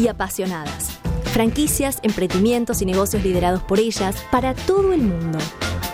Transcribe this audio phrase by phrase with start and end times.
[0.00, 0.98] y apasionadas.
[1.32, 5.38] Franquicias, emprendimientos y negocios liderados por ellas para todo el mundo.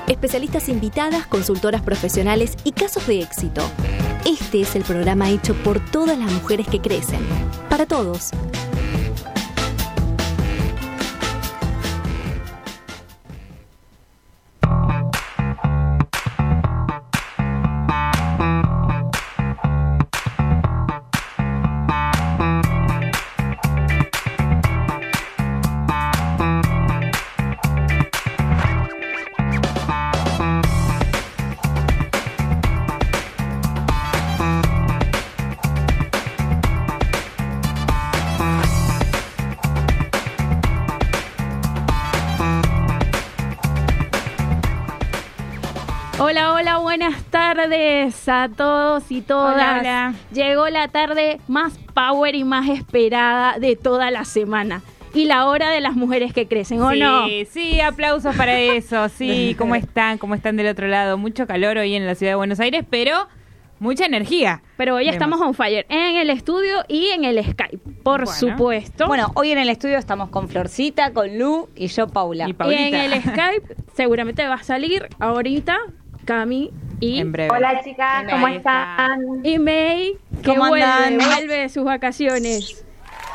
[0.06, 3.62] Especialistas invitadas, consultoras profesionales y casos de éxito.
[4.24, 7.20] Este es el programa hecho por todas las mujeres que crecen.
[7.68, 8.30] Para todos.
[47.56, 49.54] Tardes a todos y todas.
[49.54, 50.14] Hola, hola.
[50.32, 54.82] Llegó la tarde más power y más esperada de toda la semana.
[55.14, 57.26] Y la hora de las mujeres que crecen, ¿o sí, no?
[57.50, 59.08] Sí, aplausos para eso.
[59.08, 60.18] Sí, ¿cómo están?
[60.18, 61.16] ¿Cómo están del otro lado?
[61.16, 63.26] Mucho calor hoy en la ciudad de Buenos Aires, pero
[63.78, 64.62] mucha energía.
[64.76, 65.14] Pero hoy Vemos.
[65.14, 68.38] estamos on fire en el estudio y en el Skype, por Bueno.
[68.38, 69.06] supuesto.
[69.06, 72.48] Bueno, hoy en el estudio estamos con Florcita, con Lu y yo, Paula.
[72.48, 75.78] Y y en el Skype seguramente va a salir ahorita
[76.26, 77.50] Cami y, En breve.
[77.50, 78.82] Hola chicas, ¿cómo está.
[78.82, 79.20] están?
[79.44, 81.28] y May, que ¿Cómo vuelve, andan?
[81.30, 82.84] vuelve de sus vacaciones.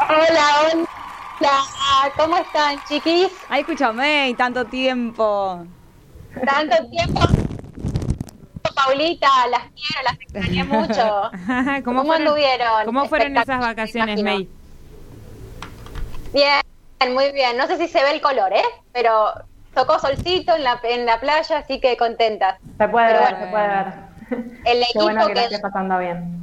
[0.01, 0.83] Hola,
[1.39, 2.11] hola.
[2.17, 3.29] ¿Cómo están, chiquis?
[3.49, 5.65] Ay, escúchame, tanto tiempo.
[6.45, 7.21] Tanto tiempo.
[8.75, 11.31] Paulita, las quiero, las extrañé mucho.
[11.83, 12.85] ¿Cómo, ¿Cómo fueron, anduvieron?
[12.85, 14.49] ¿Cómo fueron esas vacaciones, me May?
[16.33, 17.57] Bien, muy bien.
[17.57, 18.63] No sé si se ve el color, ¿eh?
[18.91, 19.33] Pero
[19.73, 22.57] tocó solcito en la, en la playa, así que contenta.
[22.77, 23.85] Se puede Pero ver, bueno, se puede ver.
[24.65, 26.40] El Qué equipo bueno que la que esté pasando bien.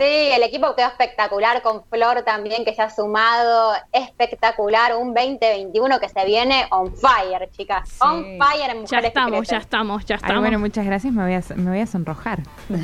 [0.00, 6.00] Sí, el equipo quedó espectacular con Flor también que se ha sumado, espectacular, un 2021
[6.00, 7.98] que se viene on fire, chicas, Sí.
[8.00, 10.40] on fire en Ya mujeres que estamos, ya estamos, ya Ay, estamos.
[10.42, 11.12] bueno, muchas gracias.
[11.12, 12.38] Me voy a, me voy a sonrojar.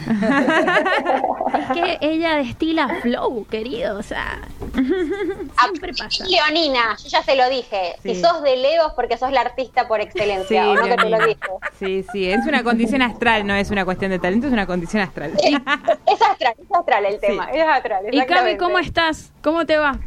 [1.57, 4.41] Es que ella destila flow, querido, o sea,
[5.61, 6.25] siempre pasa.
[6.27, 8.15] Y Leonina, yo ya se lo dije, Sí.
[8.15, 10.97] si sos de Leo es porque sos la artista por excelencia, Sí, ¿o no que
[10.97, 11.27] te lo Leonina.
[11.27, 11.41] dije?
[11.79, 15.03] sí, sí, es una condición astral, no es una cuestión de talento, es una condición
[15.03, 15.33] astral.
[15.39, 15.55] Es
[16.21, 17.59] astral, es astral el tema, Sí.
[17.59, 18.05] es astral.
[18.13, 18.57] Y Cami.
[18.57, 19.33] ¿cómo estás?
[19.43, 19.99] ¿Cómo te va?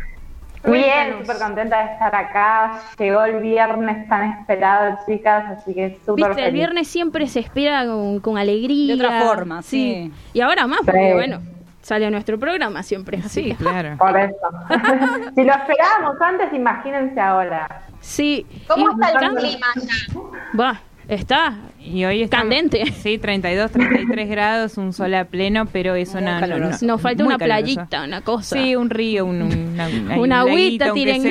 [0.66, 2.82] Bien, súper contenta de estar acá.
[2.98, 6.54] Llegó el viernes tan esperado, chicas, así que súper Viste, el feliz.
[6.54, 8.96] viernes siempre se espera con, con alegría.
[8.96, 10.12] De otra forma, sí.
[10.34, 11.14] Y ahora más, porque Sí.
[11.14, 11.40] bueno,
[11.82, 13.52] sale nuestro programa siempre así.
[13.52, 13.96] Sí, claro.
[13.98, 14.36] Por eso.
[15.36, 17.82] si lo esperábamos antes, imagínense ahora.
[18.02, 18.46] Sí.
[18.68, 20.20] ¿Cómo Y está el clima allá?
[20.60, 21.58] Va, está.
[21.80, 22.92] Y hoy está Candente.
[22.92, 27.38] Sí, 32, 33 grados, un sol a pleno, pero eso no, no, Nos falta una
[27.38, 27.38] caluroso.
[27.76, 28.56] playita, una cosa.
[28.56, 31.24] Sí, un río, un, un- una, Una un agüita, tiren.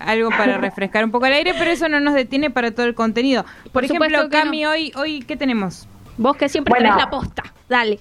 [0.00, 2.94] algo para refrescar un poco el aire, pero eso no nos detiene para todo el
[2.94, 3.44] contenido.
[3.64, 5.86] Por, Por ejemplo, Cami, hoy, hoy, ¿qué tenemos?
[6.16, 6.86] Vos que siempre Bueno.
[6.90, 7.42] tenés la posta.
[7.68, 8.00] Dale.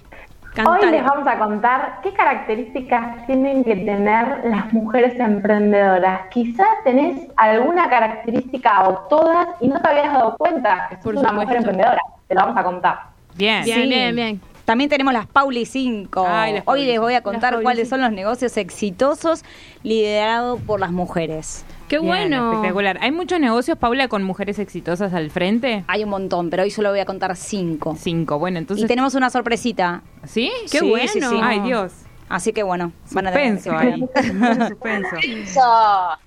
[0.65, 6.21] Hoy les vamos a contar qué características tienen que tener las mujeres emprendedoras.
[6.31, 11.13] Quizás tenés alguna característica o todas y no te habías dado cuenta que sos Por
[11.15, 11.41] una supuesto.
[11.41, 12.01] mujer emprendedora.
[12.27, 12.99] Te lo vamos a contar.
[13.35, 13.63] Bien.
[13.65, 13.87] Bien, Sí.
[13.87, 14.41] bien, bien.
[14.65, 16.25] También tenemos las Pauli 5.
[16.27, 19.45] Ay, las Hoy Pauli les voy a contar cuáles son los negocios exitosos
[19.83, 21.63] liderados por las mujeres.
[21.87, 22.51] Qué Bien, bueno.
[22.53, 22.97] Espectacular.
[23.01, 25.83] ¿Hay muchos negocios, Paula, con mujeres exitosas al frente?
[25.87, 27.95] Hay un montón, pero hoy solo voy a contar cinco.
[27.99, 28.39] Cinco.
[28.39, 28.83] Bueno, entonces.
[28.85, 30.01] Y tenemos una sorpresita.
[30.25, 30.51] ¿Sí?
[30.71, 31.07] Qué Sí, bueno.
[31.07, 31.39] sí, sí.
[31.41, 31.93] Ay, Dios.
[32.29, 34.01] Así que bueno, van a tener- Suspenso ahí.
[34.33, 35.15] Mucho suspenso.
[35.23, 35.61] Eso.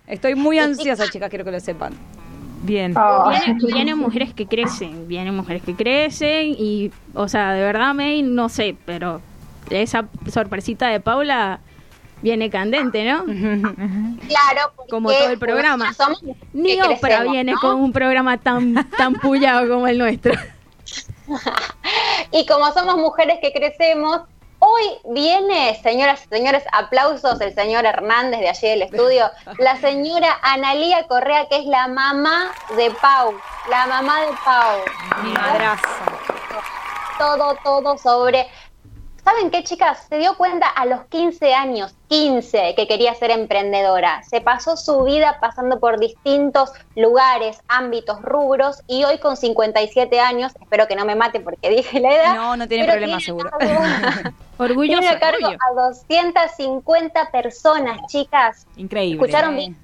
[0.07, 1.93] Estoy muy ansiosa, chicas, quiero que lo sepan.
[2.63, 2.95] Bien.
[2.97, 3.29] Oh.
[3.31, 8.23] Vienen, vienen mujeres que crecen, vienen mujeres que crecen y, o sea, de verdad, May,
[8.23, 9.21] no sé, pero
[9.69, 11.61] esa sorpresita de Paula
[12.23, 13.25] viene candente, ¿no?
[14.29, 15.87] Claro, porque Como todo el programa.
[15.87, 17.61] nosotras somos mujeres Ni Oprah crecemos, viene ¿no?
[17.61, 20.35] con un programa tan, tan pullado como el nuestro.
[22.33, 24.23] Y como somos mujeres que crecemos,
[24.61, 30.39] hoy viene, señoras y señores, aplausos el señor Hernández de allí del estudio, la señora
[30.43, 33.35] Analía Correa, que es la mamá de Pau,
[33.69, 34.79] la mamá de Pau.
[35.25, 35.89] Mi madraza.
[37.19, 38.47] Todo, todo sobre...
[39.31, 40.07] ¿Saben qué, chicas?
[40.09, 44.25] Se dio cuenta a los 15 años, 15, que quería ser emprendedora.
[44.25, 50.53] Se pasó su vida pasando por distintos lugares, ámbitos, rubros, y hoy con 57 años,
[50.61, 52.35] espero que no me mate porque dije la edad.
[52.35, 53.51] No, no tiene problema, tiene seguro.
[53.51, 55.59] cargo- Orgulloso, tiene a cargo orgullo.
[55.81, 58.67] a 250 personas, chicas.
[58.77, 59.15] Increíble.
[59.25, 59.77] ¿Escucharon bien?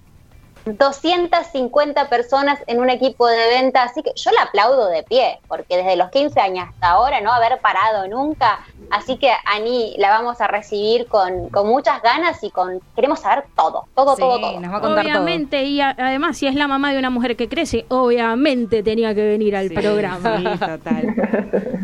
[0.66, 5.76] 250 personas en un equipo de venta, así que yo la aplaudo de pie, porque
[5.76, 8.60] desde los 15 años hasta ahora no haber parado nunca,
[8.90, 13.44] así que Ani la vamos a recibir con, con muchas ganas y con queremos saber
[13.56, 14.60] todo, todo, Sí, todo, todo.
[14.60, 17.36] nos va a contar Obviamente, y a- además, si es la mamá de una mujer
[17.36, 20.36] que crece, obviamente tenía que venir al Sí, programa.
[20.38, 21.14] Sí, total.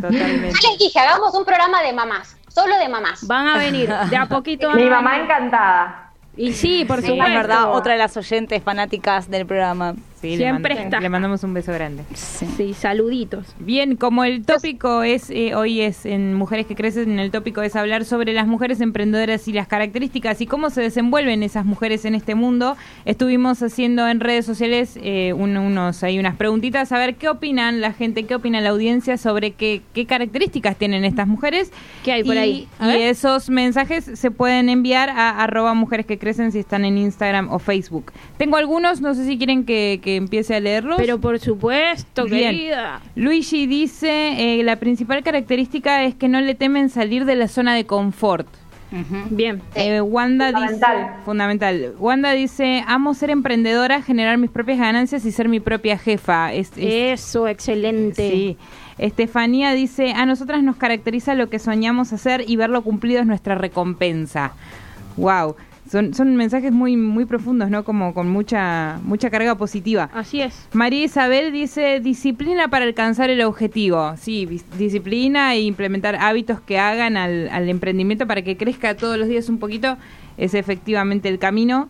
[0.00, 0.50] Totalmente.
[0.60, 3.26] Yo les dije, hagamos un programa de mamás, solo de mamás.
[3.26, 4.70] Van a venir de a poquito.
[4.74, 6.11] Mi mamá encantada.
[6.36, 7.00] Y sí, por.
[7.00, 7.30] Sí, supuesto.
[7.30, 9.94] es verdad, otra de las oyentes fanáticas del programa.
[10.22, 11.00] Sí, le, Siempre mand- está.
[11.00, 12.04] le mandamos un beso grande.
[12.14, 13.54] Sí, saluditos.
[13.58, 17.74] Bien, como el tópico es, eh, hoy es en Mujeres que Crecen, el tópico es
[17.74, 22.14] hablar sobre las mujeres emprendedoras y las características y cómo se desenvuelven esas mujeres en
[22.14, 22.76] este mundo.
[23.04, 27.80] Estuvimos haciendo en redes sociales eh, un- unos, hay unas preguntitas a ver qué opinan
[27.80, 31.72] la gente, qué opina la audiencia sobre qué, qué características tienen estas mujeres.
[32.04, 32.68] ¿Qué hay por Y- ahí?
[32.78, 33.08] A Y ver.
[33.08, 37.58] esos mensajes se pueden enviar a arroba mujeres que crecen si están en Instagram o
[37.58, 38.12] Facebook.
[38.38, 40.96] Tengo algunos, no sé si quieren que, que empiece a leerlos.
[40.98, 42.52] Pero por supuesto, Bien.
[42.52, 43.00] querida.
[43.14, 47.74] Luigi dice, eh, la principal característica es que no le temen salir de la zona
[47.74, 48.46] de confort.
[49.30, 49.62] Bien.
[49.74, 50.96] Eh, Wanda Fundamental.
[50.98, 51.94] dice, fundamental.
[51.98, 56.52] Wanda dice, amo ser emprendedora, generar mis propias ganancias y ser mi propia jefa.
[56.52, 58.30] Es- es- Eso, excelente.
[58.30, 58.56] sí.
[58.98, 63.54] Estefanía dice, a nosotras nos caracteriza lo que soñamos hacer y verlo cumplido es nuestra
[63.54, 64.52] recompensa.
[65.16, 65.56] Wow.
[65.90, 67.84] Son, son mensajes muy muy profundos, ¿no?
[67.84, 70.08] Como con mucha mucha carga positiva.
[70.14, 70.68] Así es.
[70.72, 74.14] María Isabel dice disciplina para alcanzar el objetivo.
[74.16, 74.46] Sí,
[74.78, 79.48] disciplina e implementar hábitos que hagan al, al emprendimiento para que crezca todos los días
[79.48, 79.96] un poquito
[80.36, 81.88] es efectivamente el camino.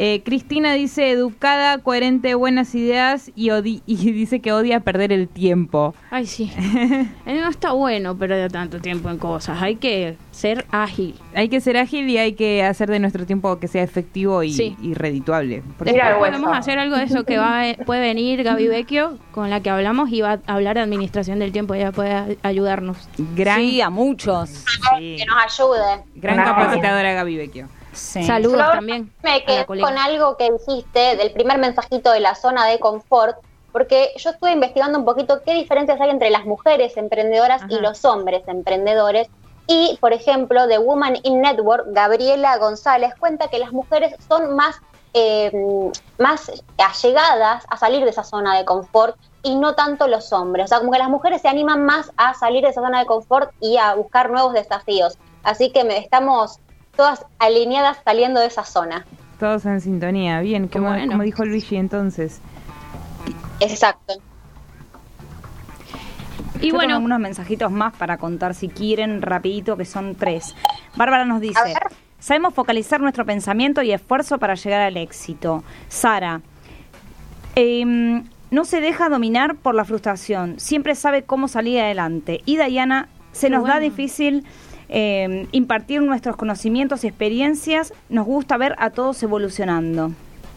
[0.00, 5.28] Eh, Cristina dice educada, coherente, buenas ideas y, odi- y dice que odia perder el
[5.28, 5.94] tiempo.
[6.10, 6.52] Ay, sí.
[7.26, 9.60] Eh, no está bueno perder tanto tiempo en cosas.
[9.60, 11.14] Hay que ser ágil.
[11.34, 14.52] Hay que ser ágil y hay que hacer de nuestro tiempo que sea efectivo y,
[14.52, 14.76] Sí.
[14.80, 15.62] y redituable.
[15.84, 19.68] Mira podemos hacer algo de eso que va puede venir Gaby Vecchio, con la que
[19.68, 21.74] hablamos, y va a hablar de administración del tiempo.
[21.74, 23.08] Ella puede ayudarnos.
[23.36, 24.48] gran, Sí, a muchos.
[24.50, 26.04] sí, Que nos ayude.
[26.14, 27.68] gran Una capacitadora Gaby Vecchio.
[27.98, 28.22] Sí.
[28.24, 29.12] Saludos Flor, también.
[29.22, 33.36] Me quedé con algo que dijiste del primer mensajito de la zona de confort,
[33.72, 38.04] porque yo estuve investigando un poquito qué diferencias hay entre las mujeres emprendedoras y los
[38.04, 39.28] hombres emprendedores.
[39.66, 44.76] Y, por ejemplo, de Woman in Network, Gabriela González cuenta que las mujeres son más,
[45.12, 45.52] eh,
[46.16, 50.64] más allegadas a salir de esa zona de confort y no tanto los hombres.
[50.64, 53.06] O sea, como que las mujeres se animan más a salir de esa zona de
[53.06, 55.18] confort y a buscar nuevos desafíos.
[55.42, 56.60] Así que me, estamos
[56.98, 59.06] todas alineadas saliendo de esa zona.
[59.38, 61.12] Todos en sintonía, bien, Qué como, bueno.
[61.12, 62.40] como dijo Luigi entonces.
[63.60, 64.14] Exacto.
[66.60, 70.56] Y Yo bueno, tengo unos mensajitos más para contar si quieren, rapidito, que son tres.
[70.96, 71.72] Bárbara nos dice,
[72.18, 75.62] sabemos focalizar nuestro pensamiento y esfuerzo para llegar al éxito.
[75.86, 76.40] Sara,
[77.54, 82.40] em, no se deja dominar por la frustración, siempre sabe cómo salir adelante.
[82.44, 84.44] Y Diana, se Qué nos da difícil
[84.88, 90.12] em, impartir nuestros conocimientos y experiencias, nos gusta ver a todos evolucionando.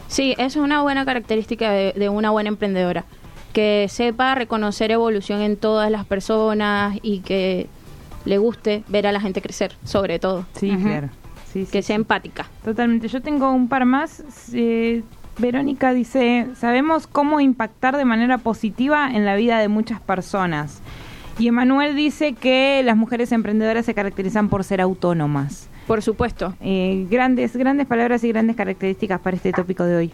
[0.07, 3.06] Sí, eso es una buena característica de, de una buena emprendedora.
[3.54, 7.68] Que sepa reconocer evolución en todas las personas y que
[8.25, 10.45] le guste ver a la gente crecer, sobre todo.
[10.56, 11.10] Sí, claro.
[11.51, 12.48] Sí, sí, Que sea empática.
[12.63, 13.07] Totalmente.
[13.07, 14.24] Yo tengo un par más.
[14.54, 15.04] Eh,
[15.38, 20.81] Verónica dice, sabemos cómo impactar de manera positiva en la vida de muchas personas.
[21.42, 25.68] Y Emanuel dice que las mujeres emprendedoras se caracterizan por ser autónomas.
[25.88, 26.54] Por supuesto.
[26.62, 30.12] Eh, grandes, grandes palabras y grandes características para este tópico de hoy.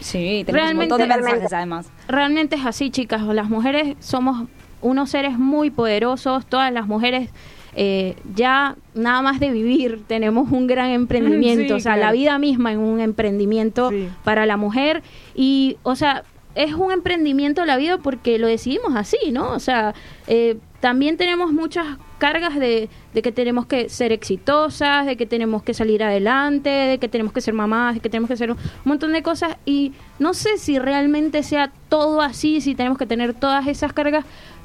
[0.00, 1.90] Sí, tenemos un Realmente- montón de mensajes además.
[2.08, 3.20] Realmente es así, chicas.
[3.22, 4.48] Las mujeres somos
[4.80, 6.46] unos seres muy poderosos.
[6.46, 7.28] Todas las mujeres,
[7.76, 11.66] eh, ya nada más de vivir, tenemos un gran emprendimiento.
[11.66, 12.06] Sí, o sea, claro.
[12.06, 14.08] la vida misma es un emprendimiento Sí.
[14.24, 15.02] para la mujer.
[15.34, 19.52] Y, o sea, es un emprendimiento la vida porque lo decidimos así, ¿no?
[19.52, 19.94] O sea,
[20.26, 25.62] eh, también tenemos muchas cargas de, de que tenemos que ser exitosas, de que tenemos
[25.62, 28.58] que salir adelante, de que tenemos que ser mamás, de que tenemos que hacer un
[28.84, 33.34] montón de cosas y no sé si realmente sea todo así, si tenemos que tener
[33.34, 34.24] todas esas cargas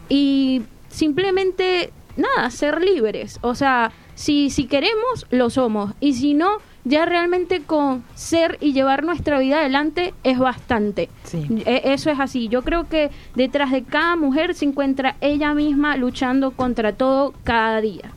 [0.10, 3.40] y simplemente nada, ser libres.
[3.42, 8.74] O sea, si, si queremos, lo somos y si no, ya realmente con ser y
[8.74, 11.10] llevar nuestra vida adelante es bastante.
[11.24, 11.64] Sí.
[11.66, 12.48] E- Eso es así.
[12.48, 17.82] Yo creo que detrás de cada mujer se encuentra ella misma luchando contra todo cada
[17.82, 18.12] día.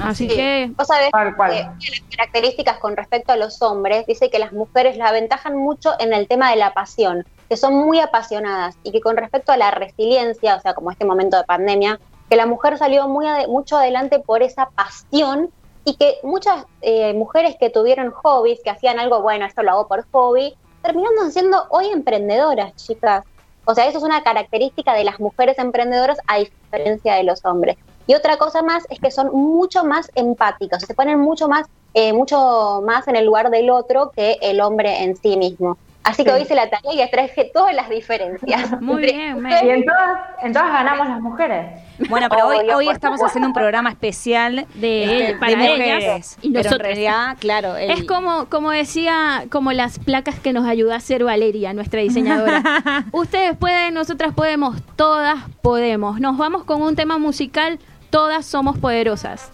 [0.00, 0.36] Así Sí.
[0.36, 4.38] que Vos sabés que una de las características con respecto a los hombres dice que
[4.38, 8.76] las mujeres la aventajan mucho en el tema de la pasión, que son muy apasionadas
[8.84, 11.98] y que con respecto a la resiliencia, o sea, como este momento de pandemia,
[12.30, 15.50] que la mujer salió muy ade- mucho adelante por esa pasión
[15.88, 19.88] y que muchas eh, mujeres que tuvieron hobbies, que hacían algo, bueno, esto lo hago
[19.88, 23.24] por hobby, terminando siendo hoy emprendedoras, chicas.
[23.64, 27.78] O sea, eso es una característica de las mujeres emprendedoras a diferencia de los hombres.
[28.06, 32.12] Y otra cosa más es que son mucho más empáticas, se ponen mucho más, eh,
[32.12, 35.78] mucho más en el lugar del otro que el hombre en sí mismo.
[36.08, 38.70] Así que hoy hice la tarea y les traje todas las diferencias.
[38.80, 39.50] Muy bien, me...
[39.62, 41.82] Y en todas, en todas, ganamos las mujeres.
[42.08, 46.38] Bueno, pero hoy, estamos haciendo un programa especial de, este, para mujeres.
[46.40, 46.80] Y nosotros.
[46.80, 47.76] En realidad, claro.
[47.76, 52.62] Es como, como decía, como las placas que nos ayudó a hacer Valeria, nuestra diseñadora.
[53.12, 56.20] Ustedes pueden, nosotras podemos, todas podemos.
[56.20, 57.78] Nos vamos con un tema musical
[58.10, 59.50] todas somos poderosas.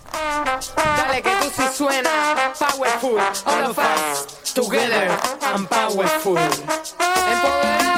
[0.76, 4.43] Dale que tú sí suena, powerful, all of us.
[4.54, 6.37] together I'm powerful.
[6.37, 7.93] Empoderado.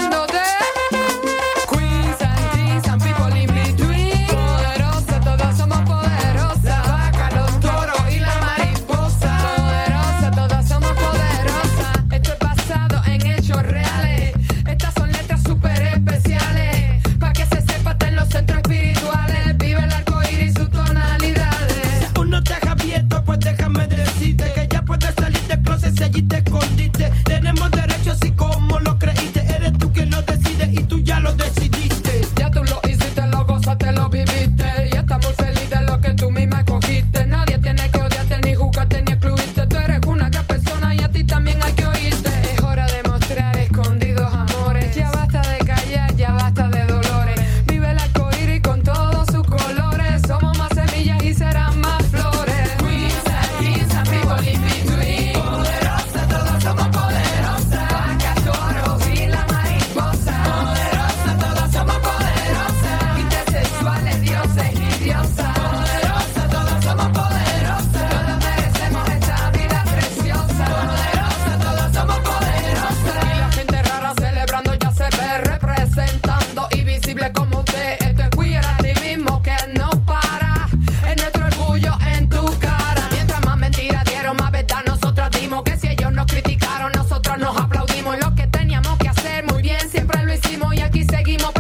[90.77, 91.56] e aqui seguimos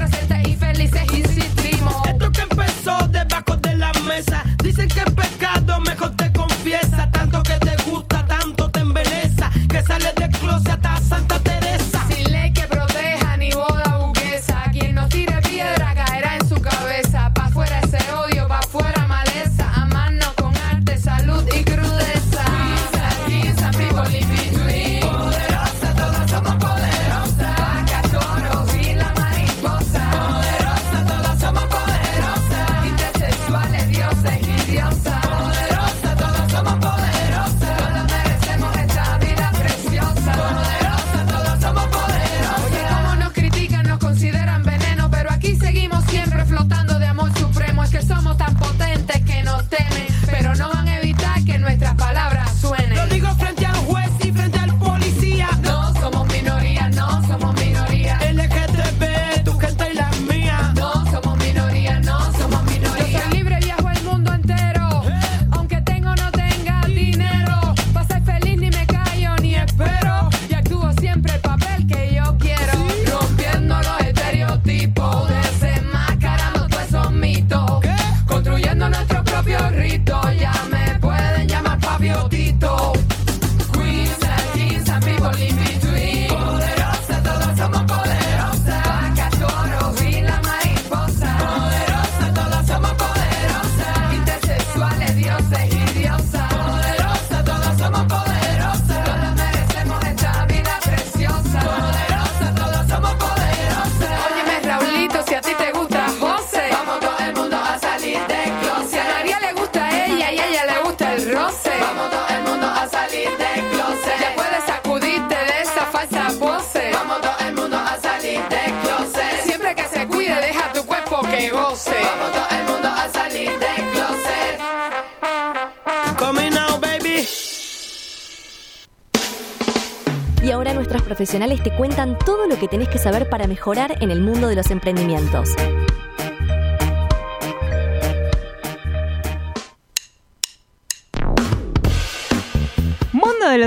[131.16, 134.54] profesionales te cuentan todo lo que tenés que saber para mejorar en el mundo de
[134.54, 135.48] los emprendimientos.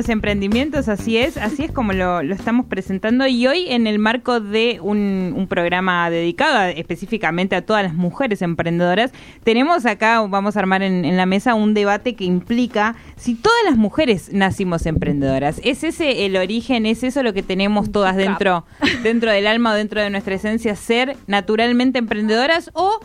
[0.10, 4.40] Emprendimientos, así es, así es como lo, lo estamos presentando y hoy en el marco
[4.40, 9.12] de un, un programa dedicado a- específicamente a todas las mujeres emprendedoras,
[9.44, 13.60] tenemos acá, vamos a armar en, en la mesa un debate que implica si todas
[13.66, 15.60] las mujeres nacimos emprendedoras.
[15.64, 18.66] ¿Es ese el origen, es eso lo que tenemos todas dentro,
[19.04, 23.00] dentro del alma o dentro de nuestra esencia, ser naturalmente emprendedoras o...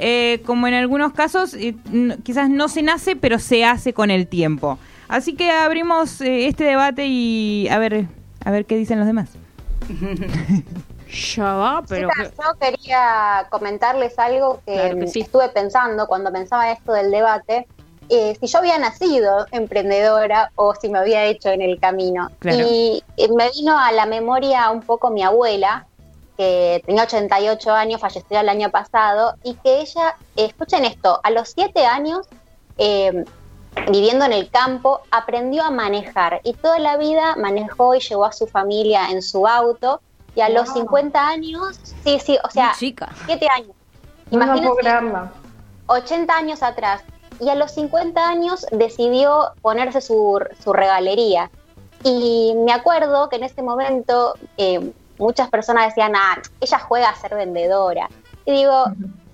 [0.00, 1.74] eh, como en algunos casos, eh,
[2.22, 4.78] quizás no se nace, pero se hace con el tiempo.
[5.08, 8.06] Así que abrimos eh, este debate y a ver,
[8.44, 9.30] a ver qué dicen los demás.
[11.36, 12.10] Ya va, pero...
[12.10, 15.20] Chicas, yo quería comentarles algo que, Claro que sí.
[15.20, 17.66] estuve pensando cuando pensaba esto del debate.
[18.10, 22.30] eh, si yo había nacido emprendedora o si me había hecho en el camino.
[22.38, 22.58] Claro.
[22.66, 25.86] Y eh, me vino a la memoria un poco mi abuela,
[26.36, 31.48] que tenía 88 años, falleció el año pasado, y que ella, escuchen esto, a los
[31.50, 32.26] 7 años,
[32.78, 33.24] eh,
[33.90, 38.32] viviendo en el campo, aprendió a manejar y toda la vida manejó y llevó a
[38.32, 40.00] su familia en su auto.
[40.34, 43.08] Y a los 50 años, sí, sí, o sea, chica.
[43.26, 43.70] 7 años.
[44.30, 45.28] No, no puedo Imagínense, creerlo.
[45.86, 47.02] 80 años atrás.
[47.40, 51.50] Y a los 50 años decidió ponerse su, su regalería.
[52.04, 57.16] Y me acuerdo que en ese momento eh, muchas personas decían, ah, ella juega a
[57.16, 58.08] ser vendedora.
[58.44, 58.84] Y digo,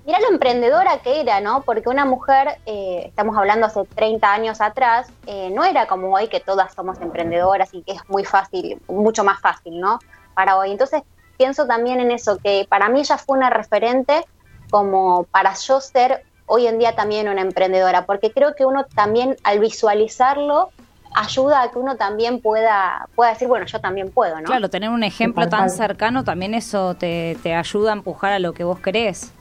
[0.06, 1.62] mirá lo emprendedora que era, ¿no?
[1.62, 6.28] Porque una mujer, eh, estamos hablando hace 30 años atrás, eh, no era como hoy
[6.28, 9.99] que todas somos emprendedoras y que es muy fácil, mucho más fácil, ¿no?
[10.34, 10.73] Para hoy.
[10.73, 11.02] Entonces
[11.37, 14.25] pienso también en eso, que para mí ella fue una referente
[14.70, 19.37] como para yo ser hoy en día también una emprendedora, porque creo que uno también
[19.42, 20.70] al visualizarlo
[21.14, 24.44] ayuda a que uno también pueda, pueda decir, bueno, yo también puedo, ¿no?
[24.44, 28.52] Claro, tener un ejemplo tan cercano también eso te, te ayuda a empujar a lo
[28.52, 29.32] que vos querés.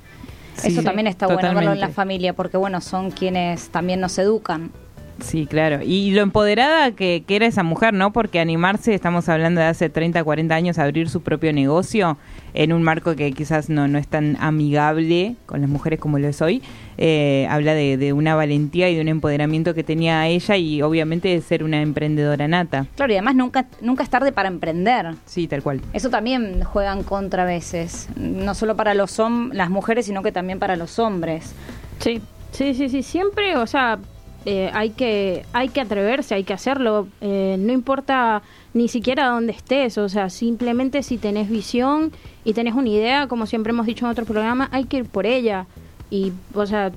[0.56, 4.18] Sí, eso también está bueno verlo en la familia, porque bueno, son quienes también nos
[4.18, 4.72] educan.
[5.20, 5.80] Sí, claro.
[5.84, 8.12] Y lo empoderada que, que era esa mujer, ¿no?
[8.12, 12.18] Porque animarse, estamos hablando de hace 30, 40 años, a abrir su propio negocio
[12.54, 16.28] en un marco que quizás no, no es tan amigable con las mujeres como lo
[16.28, 16.62] es hoy,
[16.98, 21.30] eh, habla de, de una valentía y de un empoderamiento que tenía ella y obviamente
[21.30, 22.86] de ser una emprendedora nata.
[22.96, 25.14] Claro, y además nunca, nunca es tarde para emprender.
[25.26, 25.82] Sí, tal cual.
[25.94, 29.14] Eso también juega en contra a veces, no solo para los
[29.52, 31.54] las mujeres, sino que también para los hombres.
[32.00, 34.00] Sí, sí, sí, sí, siempre, o sea,
[34.46, 38.42] eh, hay que hay que atreverse, hay que hacerlo, eh, no importa
[38.74, 42.12] ni siquiera dónde estés, o sea, simplemente si tenés visión
[42.44, 45.26] y tenés una idea, como siempre hemos dicho en otro programa, hay que ir por
[45.26, 45.66] ella.
[46.10, 46.92] Y, o sea,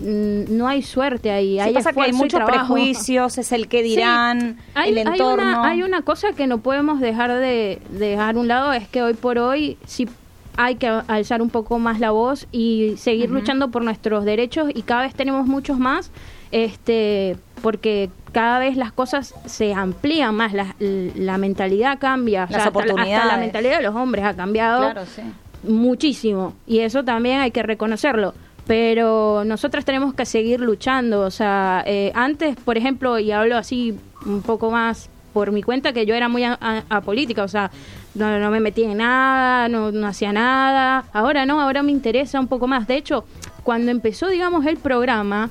[0.00, 3.82] mm, no hay suerte ahí, Sí, hay pasa que hay muchos prejuicios, es el que
[3.82, 5.42] dirán, Hay, el hay entorno.
[5.42, 8.88] una, hay una cosa que no podemos dejar de, de dejar a un lado, es
[8.88, 10.06] que hoy por hoy sí
[10.56, 14.82] hay que alzar un poco más la voz y seguir luchando por nuestros derechos y
[14.82, 16.10] cada vez tenemos muchos más,
[16.50, 22.56] este, porque cada vez las cosas se amplían más, la, la mentalidad cambia, Las la-
[22.58, 23.38] hasta la oportunidades.
[23.38, 25.22] mentalidad de los hombres ha cambiado Claro, sí.
[25.62, 28.34] muchísimo y eso también hay que reconocerlo
[28.66, 33.98] pero nosotras tenemos que seguir luchando o sea eh, antes por ejemplo y hablo así
[34.24, 37.70] un poco más por mi cuenta que yo era muy a- a- apolítica o sea
[38.14, 42.38] no, no me metía en nada no, no hacía nada ahora no ahora me interesa
[42.40, 43.24] un poco más de hecho
[43.62, 45.50] cuando empezó digamos el programa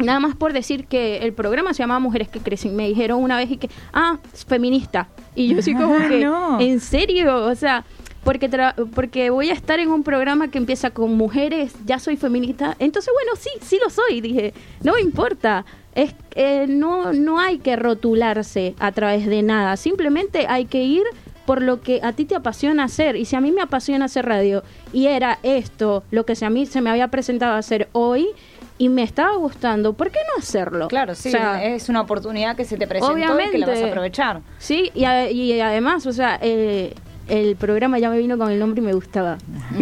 [0.00, 2.76] Nada más por decir que el programa se llamaba Mujeres que Crecen.
[2.76, 5.08] Me dijeron una vez y que, ah, es feminista.
[5.34, 6.60] Y yo así como que, No.
[6.60, 7.44] ¿en serio?
[7.46, 7.84] O sea,
[8.22, 12.16] porque, tra- porque voy a estar en un programa que empieza con mujeres, ya soy
[12.16, 12.76] feminista.
[12.78, 14.20] Entonces, bueno, sí, sí lo soy.
[14.20, 15.64] Dije, no me importa.
[15.96, 19.76] Es, eh, no, no hay que rotularse a través de nada.
[19.76, 21.02] Simplemente hay que ir
[21.48, 23.16] por lo que a ti te apasiona hacer.
[23.16, 26.50] Y si a mí me apasiona hacer radio y era esto lo que se- a
[26.50, 28.28] mí se me había presentado hacer hoy
[28.76, 30.88] y me estaba gustando, ¿por qué no hacerlo?
[30.88, 33.38] Claro, sí, O sea, es una oportunidad que se te presentó y que la vas
[33.40, 33.84] a obviamente.
[33.88, 34.40] aprovechar.
[34.58, 36.92] Sí, y, a- y además, o sea, eh,
[37.28, 39.38] el programa ya me vino con el nombre y me gustaba.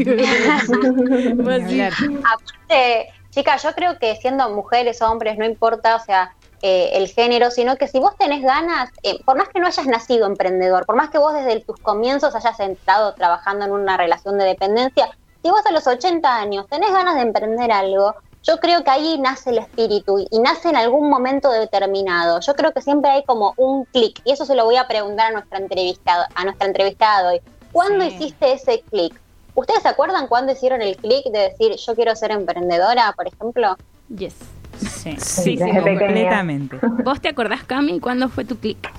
[1.43, 1.65] Pues.
[1.65, 7.51] Aparte, chicas, yo creo que siendo mujeres, hombres, no importa, o sea, eh, el género,
[7.51, 10.97] sino que si vos tenés ganas, eh, por más que no hayas nacido emprendedor, por
[10.97, 15.11] más que vos desde tus comienzos hayas entrado trabajando en una relación de dependencia,
[15.43, 19.19] si vos a los 80 años tenés ganas de emprender algo, yo creo que ahí
[19.19, 22.41] nace el espíritu y, nace en algún momento determinado.
[22.41, 25.27] Yo creo que siempre hay como un clic, y eso se lo voy a preguntar
[25.27, 27.41] a nuestra entrevistada, a nuestra de hoy.
[27.73, 28.15] ¿Cuándo Sí.
[28.15, 29.21] hiciste ese clic?
[29.55, 33.77] ¿Ustedes se acuerdan cuándo hicieron el clic de decir yo quiero ser emprendedora, por ejemplo?
[34.09, 34.37] Yes.
[35.19, 35.57] Sí.
[35.57, 36.79] Sí, completamente.
[37.05, 38.91] ¿Vos te acordás, Cami, cuándo fue tu clic?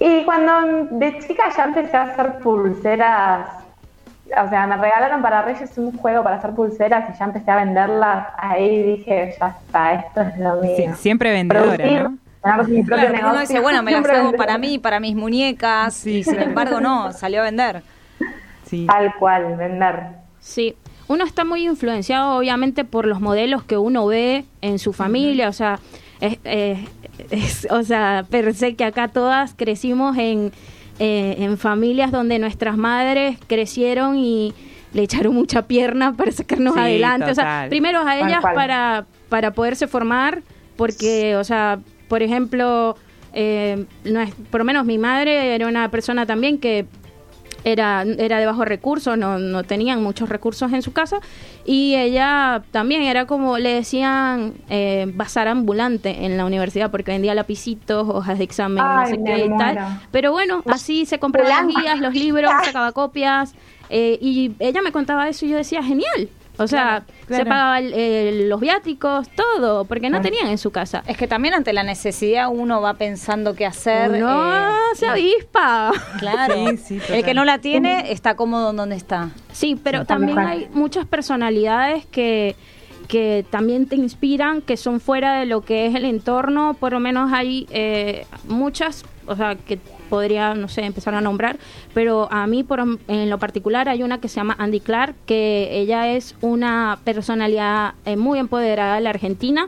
[0.00, 3.46] Y cuando de chica ya empecé a hacer pulseras,
[4.26, 7.56] o sea, me regalaron para Reyes un juego para hacer pulseras y ya empecé a
[7.56, 10.76] venderlas, ahí dije, ya está, esto es lo mío.
[10.76, 12.10] Sí, siempre vendedora,
[13.62, 17.44] bueno, me las hago para mí, para mis muñecas, Sí, sin embargo no, salió a
[17.44, 17.82] vender.
[18.66, 18.86] Sí.
[18.86, 20.06] Tal cual, vender.
[20.40, 20.76] Sí,
[21.12, 25.52] uno está muy influenciado obviamente por los modelos que uno ve en su familia, o
[25.52, 25.78] sea,
[26.20, 26.84] es, eh,
[27.30, 30.52] es- o sea, pensé que acá todas crecimos en,
[30.98, 34.54] eh, en familias donde nuestras madres crecieron y
[34.94, 39.50] le echaron mucha pierna para sacarnos Sí, adelante, o sea, primero a ellas para, para
[39.52, 40.42] poderse formar,
[40.76, 42.96] porque, o sea, por ejemplo,
[43.34, 46.86] eh, no es- por lo menos mi madre era una persona también que
[47.64, 51.18] era, era de bajos recursos, no, no tenían muchos recursos en su casa
[51.64, 57.34] y ella también era como le decían eh, bazar ambulante en la universidad porque vendía
[57.34, 60.00] lapicitos, hojas de examen, no sé qué y tal.
[60.10, 63.54] Pero bueno, así se compraban las guías, los libros, sacaba copias
[63.90, 66.28] eh, y ella me contaba eso y yo decía, genial.
[66.62, 67.44] O sea, claro.
[67.44, 71.02] se pagaba el- el- los viáticos, todo, porque no tenían en su casa.
[71.06, 74.10] Es que también ante la necesidad uno va pensando qué hacer.
[74.10, 75.92] No, eh, se avispa.
[76.18, 76.54] claro.
[76.72, 77.16] Sí, sí, total.
[77.16, 79.30] El que no la tiene está cómodo en donde está.
[79.52, 82.56] Sí, pero Sí, también hay muchas personalidades que,
[83.12, 86.72] que también te inspiran, que son fuera de lo que es el entorno.
[86.80, 91.58] Por lo menos hay eh, muchas, o sea, que podría, no sé, empezar a nombrar,
[91.92, 95.78] pero a mí por, en lo particular hay una que se llama Andy Clark, que
[95.78, 99.66] ella es una personalidad eh, muy empoderada de la Argentina,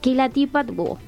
[0.00, 1.00] que la tipa tuvo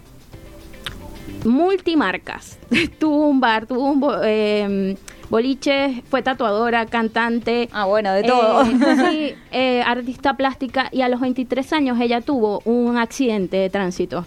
[1.45, 2.59] multimarcas.
[2.99, 4.97] tuvo un bar, tuvo un eh,
[5.31, 7.69] boliche, fue tatuadora, cantante.
[7.73, 8.63] Ah, bueno, de todo.
[8.63, 8.77] Eh,
[9.11, 14.25] sí, eh, artista plástica y a los 23 años ella tuvo un accidente de tránsito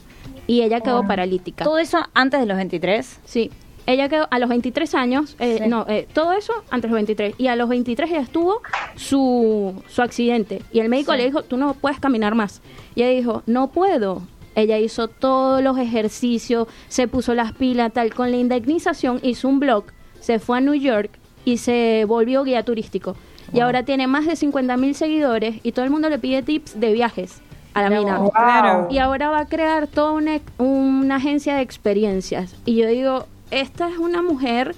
[0.48, 1.64] y ella quedó paralítica.
[1.64, 3.20] Todo eso antes de los 23.
[3.26, 3.52] Sí,
[3.86, 5.70] ella quedó a los 23 años, eh, Sí.
[5.70, 8.62] no, eh, todo eso antes de los 23 y a los 23 ella estuvo
[8.96, 12.62] su, su accidente y el médico le dijo, tú no puedes caminar más.
[12.96, 14.22] Y ella dijo, no puedo.
[14.56, 19.60] Ella hizo todos los ejercicios, se puso las pilas, tal, con la indemnización hizo un
[19.60, 19.86] blog,
[20.20, 21.12] se fue a New York
[21.46, 23.16] y se volvió guía turístico.
[23.52, 26.80] Y ahora tiene más de 50 mil seguidores y todo el mundo le pide tips
[26.80, 27.42] de viajes
[27.74, 28.20] a la mina.
[28.20, 28.32] Wow.
[28.32, 28.88] Claro.
[28.92, 32.56] Y ahora va a crear toda una, una agencia de experiencias.
[32.66, 34.76] Y yo digo, esta es una mujer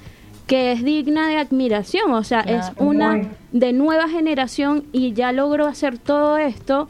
[0.48, 3.30] que es digna de admiración, o sea, es una Muy.
[3.54, 6.90] de nueva generación y ya logró hacer todo esto.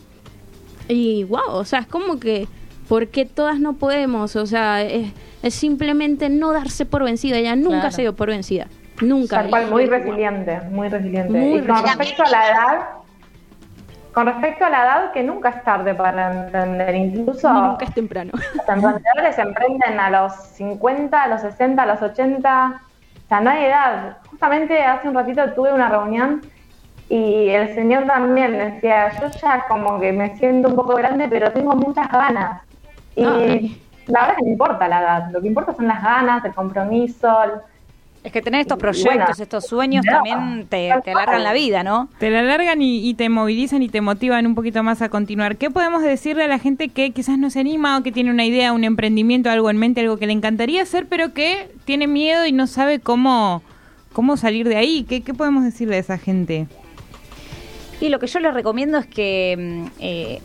[0.87, 2.47] Y wow, o sea, es como que,
[2.91, 4.35] ¿por qué todas no podemos?
[4.35, 7.37] O sea, es, es simplemente no darse por vencida.
[7.37, 7.91] Ella nunca Claro.
[7.91, 8.67] se dio por vencida.
[9.01, 9.37] Nunca.
[9.37, 11.31] Tal cual, muy resiliente, muy resiliente.
[11.31, 11.97] Muy y con resiliente.
[11.99, 12.79] respecto a la edad,
[14.13, 18.31] con respecto a la edad, que nunca es tarde para emprender, incluso Nunca es temprano.
[18.33, 22.81] los emprendedores emprenden a los 50, a los 60, a los 80,
[23.23, 24.17] o sea, no hay edad.
[24.29, 26.41] Justamente hace un ratito tuve una reunión
[27.07, 31.53] y el señor también decía, yo ya como que me siento un poco grande, pero
[31.53, 32.63] tengo muchas ganas.
[33.15, 33.81] Y Ay.
[34.07, 36.53] la verdad es que no importa la edad, lo que importa son las ganas, el
[36.53, 37.51] compromiso, el-
[38.23, 41.83] Es que tener estos proyectos, bueno, estos sueños no, también te, te alargan la vida,
[41.83, 42.07] ¿no?
[42.19, 45.57] Te la alargan y, y te movilizan y te motivan un poquito más a continuar.
[45.57, 48.45] ¿Qué podemos decirle a la gente que quizás no se anima o que tiene una
[48.45, 52.45] idea, un emprendimiento, algo en mente, algo que le encantaría hacer, pero que tiene miedo
[52.45, 53.63] y no sabe cómo,
[54.13, 55.03] cómo salir de ahí?
[55.09, 56.67] ¿Qué, qué podemos decirle a esa gente?
[57.99, 60.41] Y lo que yo les recomiendo es que mm, eh,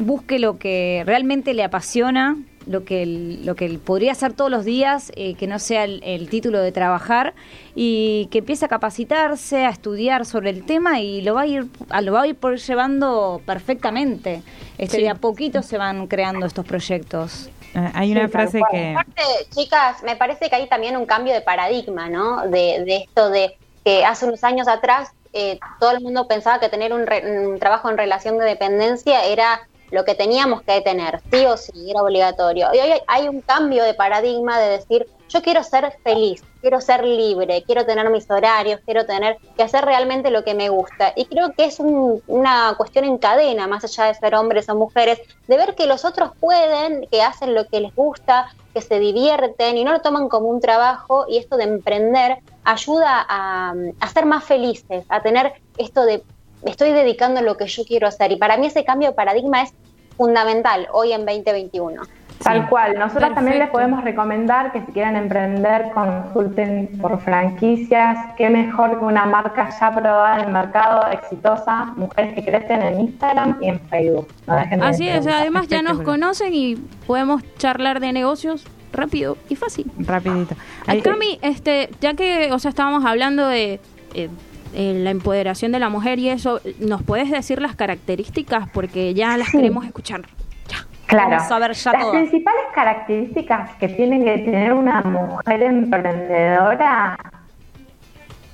[0.00, 2.36] busque lo que realmente le apasiona,
[2.66, 5.84] lo que, el- lo que él podría hacer todos los días, eh, que no sea
[5.84, 7.34] el, el título de trabajar,
[7.74, 11.66] y que empiece a capacitarse, a estudiar sobre el tema y lo va a ir,
[11.88, 14.42] a- lo va a ir por llevando perfectamente.
[14.78, 15.02] Este, Sí.
[15.02, 17.48] De a poquito se van creando estos proyectos.
[17.74, 18.90] Ah, Hay una Sí, frase que...
[18.92, 19.22] Aparte,
[19.54, 22.42] chicas, me parece que hay también un cambio de paradigma, ¿no?
[22.48, 26.68] De, de esto de que hace unos años atrás eh, todo el mundo pensaba que
[26.68, 31.20] tener un, re- un trabajo en relación de dependencia era lo que teníamos que tener,
[31.30, 32.68] sí o sí, era obligatorio.
[32.72, 37.04] Y hoy hay, un cambio de paradigma de decir, yo quiero ser feliz, quiero ser
[37.04, 41.12] libre, quiero tener mis horarios, quiero tener que hacer realmente lo que me gusta.
[41.16, 44.74] Y creo que es un- una cuestión en cadena, más allá de ser hombres o
[44.74, 48.98] mujeres, de ver que los otros pueden, que hacen lo que les gusta, que se
[48.98, 54.08] divierten y no lo toman como un trabajo y esto de emprender ayuda a, a
[54.08, 56.22] ser más felices, a tener esto de
[56.64, 59.14] me estoy dedicando a lo que yo quiero hacer y para mí ese cambio de
[59.14, 59.72] paradigma es
[60.16, 62.02] fundamental hoy en 2021.
[62.42, 62.98] Tal cual.
[62.98, 68.16] Nosotros también les podemos recomendar que si quieren emprender, consulten por franquicias.
[68.36, 73.00] Qué mejor que una marca ya probada en el mercado, exitosa, mujeres que crecen en
[73.00, 74.28] Instagram y en Facebook.
[74.46, 79.36] No dejen de Así es, además ya nos conocen y podemos charlar de negocios rápido
[79.50, 79.90] y fácil.
[79.98, 80.54] Rapidito.
[80.86, 83.80] Ay, Cami, este, ya que, o sea, estábamos hablando de
[84.14, 84.30] eh,
[84.74, 88.68] eh, la empoderación de la mujer y eso, ¿nos puedes decir las características?
[88.70, 90.22] Porque ya las queremos escuchar.
[90.68, 90.86] Ya.
[91.06, 91.30] Claro.
[91.30, 92.12] Vamos a ver ya Las todo.
[92.12, 97.18] principales características que tiene que tener una mujer emprendedora,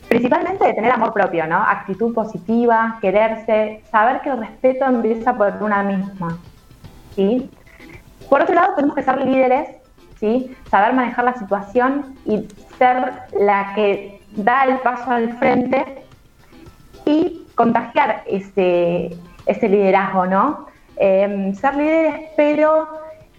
[0.09, 1.57] principalmente de tener amor propio, ¿no?
[1.57, 6.39] Actitud positiva, quererse, saber que el respeto empieza por una misma,
[7.15, 7.51] ¿sí?
[8.31, 9.69] Por otro lado, tenemos que ser líderes,
[10.19, 10.57] ¿sí?
[10.71, 12.49] Saber manejar la situación y
[12.79, 16.06] ser la que da el paso al frente
[17.07, 19.17] y contagiar ese,
[19.47, 20.67] ese liderazgo, ¿no?
[20.99, 22.89] Eh, ser líderes, pero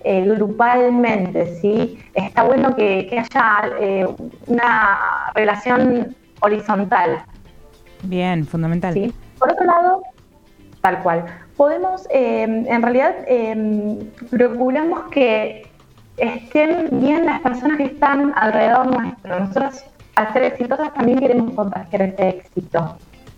[0.03, 1.99] eh, grupalmente, ¿sí?
[2.13, 4.07] Está bueno que, que haya eh,
[4.47, 7.23] una relación horizontal,
[8.03, 8.93] Bien, fundamental.
[8.93, 9.13] ¿sí?
[9.39, 10.03] Por otro lado,
[10.81, 11.25] tal cual,
[11.55, 15.67] podemos, eh, en realidad, eh, procuramos que
[16.17, 19.39] estén bien las personas que están alrededor nuestro.
[19.39, 22.97] Nosotros, al ser exitosas, también queremos contagiar ese éxito,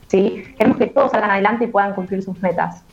[0.10, 0.44] ¿sí?
[0.58, 2.84] Queremos que todos salgan adelante y puedan cumplir sus metas.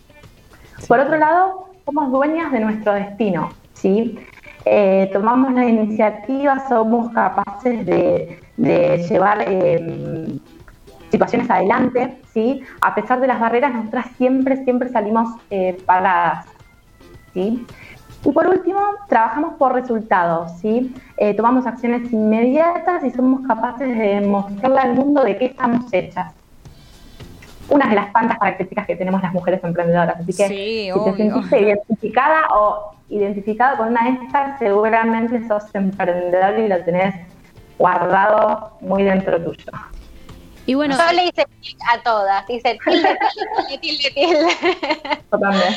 [0.87, 4.19] Por otro lado, somos dueñas de nuestro destino, ¿sí?
[4.65, 10.39] Eh, tomamos la iniciativa, somos capaces de, de llevar eh,
[11.11, 12.63] situaciones adelante, ¿sí?
[12.81, 16.47] A pesar de las barreras, nosotras siempre, siempre salimos eh, pagadas,
[17.33, 17.65] ¿sí?
[18.25, 20.93] Y por último, trabajamos por resultados, ¿sí?
[21.17, 26.35] Eh, tomamos acciones inmediatas y somos capaces de mostrarle al mundo de qué estamos hechas.
[27.69, 30.17] Una de las tantas características que tenemos las mujeres emprendedoras.
[30.21, 31.13] Así que Sí, si obvio.
[31.13, 37.15] te sentiste identificada o identificado con una de estas, seguramente sos emprendedor y lo tenés
[37.79, 39.73] guardado muy dentro tuyo.
[40.65, 43.19] Y bueno, Yo le hice clic a todas, dice tilde,
[43.79, 45.19] tilde, tilde, tilde.
[45.33, 45.75] Yo también.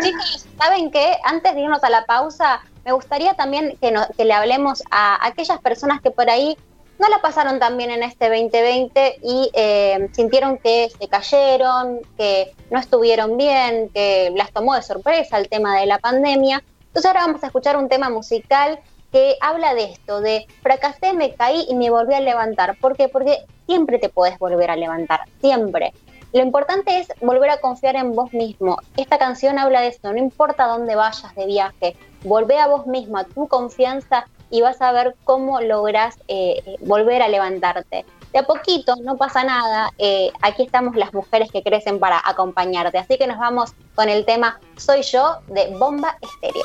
[0.00, 1.12] Chicos, ¿saben qué?
[1.24, 5.24] Antes de irnos a la pausa, me gustaría también que, no- que le hablemos a
[5.24, 6.56] aquellas personas que por ahí
[6.98, 12.54] no la pasaron tan bien en este 2020 y eh, sintieron que se cayeron, que
[12.70, 16.62] no estuvieron bien, que las tomó de sorpresa el tema de la pandemia.
[16.86, 18.80] Entonces ahora vamos a escuchar un tema musical
[19.12, 22.76] que habla de esto, de fracasé, me caí y me volví a levantar.
[22.80, 23.08] ¿Por qué?
[23.08, 25.92] Porque siempre te podés volver a levantar, siempre.
[26.32, 28.78] Lo importante es volver a confiar en vos mismo.
[28.96, 33.18] Esta canción habla de eso, no importa dónde vayas de viaje, volvé a vos mismo,
[33.18, 38.06] a tu confianza y vas a ver cómo lográs eh, eh, volver a levantarte.
[38.32, 42.96] De a poquito, no pasa nada, eh, aquí estamos las mujeres que crecen para acompañarte.
[42.96, 46.64] Así que nos vamos con el tema Soy yo de Bomba Estéreo.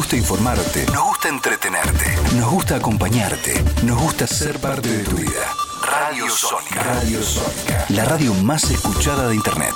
[0.00, 2.06] Gusta informarte, nos gusta entretenerte,
[2.38, 3.52] nos gusta acompañarte,
[3.84, 5.44] nos gusta ser parte de tu vida.
[5.82, 6.82] Radio Sónica.
[6.82, 7.84] Radio Sónica.
[7.90, 9.74] La radio más escuchada de Internet.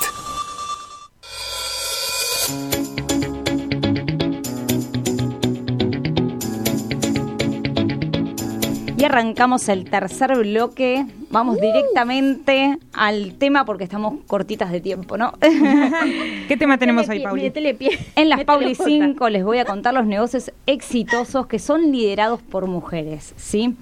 [8.97, 11.05] Y arrancamos el tercer bloque.
[11.35, 15.33] Vamos directamente al tema porque estamos cortitas de tiempo, ¿no?
[16.49, 17.53] ¿Qué tema tenemos hoy, Pauli?
[18.15, 18.89] En las Pauli jota.
[18.89, 23.75] 5 les voy a contar los negocios exitosos que son liderados por mujeres, ¿sí?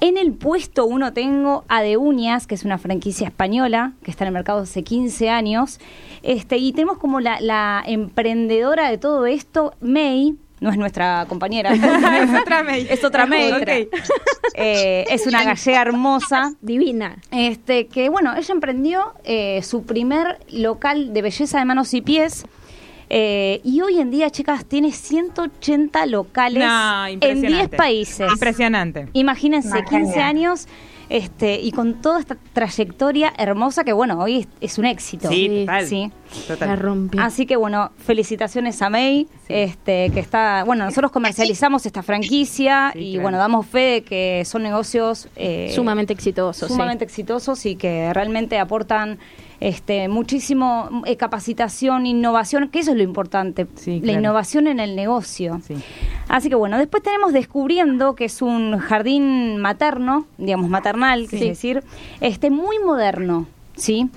[0.00, 4.22] En el puesto uno tengo a De Uñas, que es una franquicia española que está
[4.22, 5.80] en el mercado hace 15 años.
[6.22, 11.72] Este, y tenemos como la, la emprendedora de todo esto, May, no es nuestra compañera.
[11.74, 12.86] es otra May.
[12.88, 13.24] Es otra.
[13.26, 13.68] Ok.
[14.54, 16.54] Eh, es una gallega hermosa.
[16.62, 17.16] Divina.
[17.30, 22.46] Este, que bueno, ella emprendió eh, su primer local de belleza de manos y pies.
[23.10, 27.56] eh, y hoy en día, chicas, tiene 180 locales No, en impresionante.
[27.68, 28.32] 10 países.
[28.32, 29.08] Impresionante.
[29.12, 30.26] Imagínense, Una 15 genia.
[30.26, 30.66] años
[31.08, 35.28] este, y con toda esta trayectoria hermosa que, bueno, hoy es, es un éxito.
[35.28, 35.86] Sí, total.
[35.86, 36.10] Sí.
[36.48, 36.68] Total.
[36.68, 37.22] La rompió.
[37.22, 42.98] Así que bueno, felicitaciones a May, este, que está, bueno, nosotros comercializamos esta franquicia Sí,
[43.00, 43.22] y claro.
[43.22, 46.66] bueno, damos fe de que son negocios eh, Sumamente exitoso.
[46.66, 49.18] sumamente exitosos y que realmente aportan
[49.60, 54.96] este muchísimo eh, capacitación, innovación, que eso es lo importante, Sí, la innovación en el
[54.96, 55.60] negocio.
[55.66, 55.74] Sí.
[56.28, 61.36] Así que bueno, después tenemos Descubriendo, que es un jardín materno, digamos maternal, Sí.
[61.36, 61.82] es decir,
[62.20, 63.46] este muy moderno.
[63.76, 64.08] ¿sí?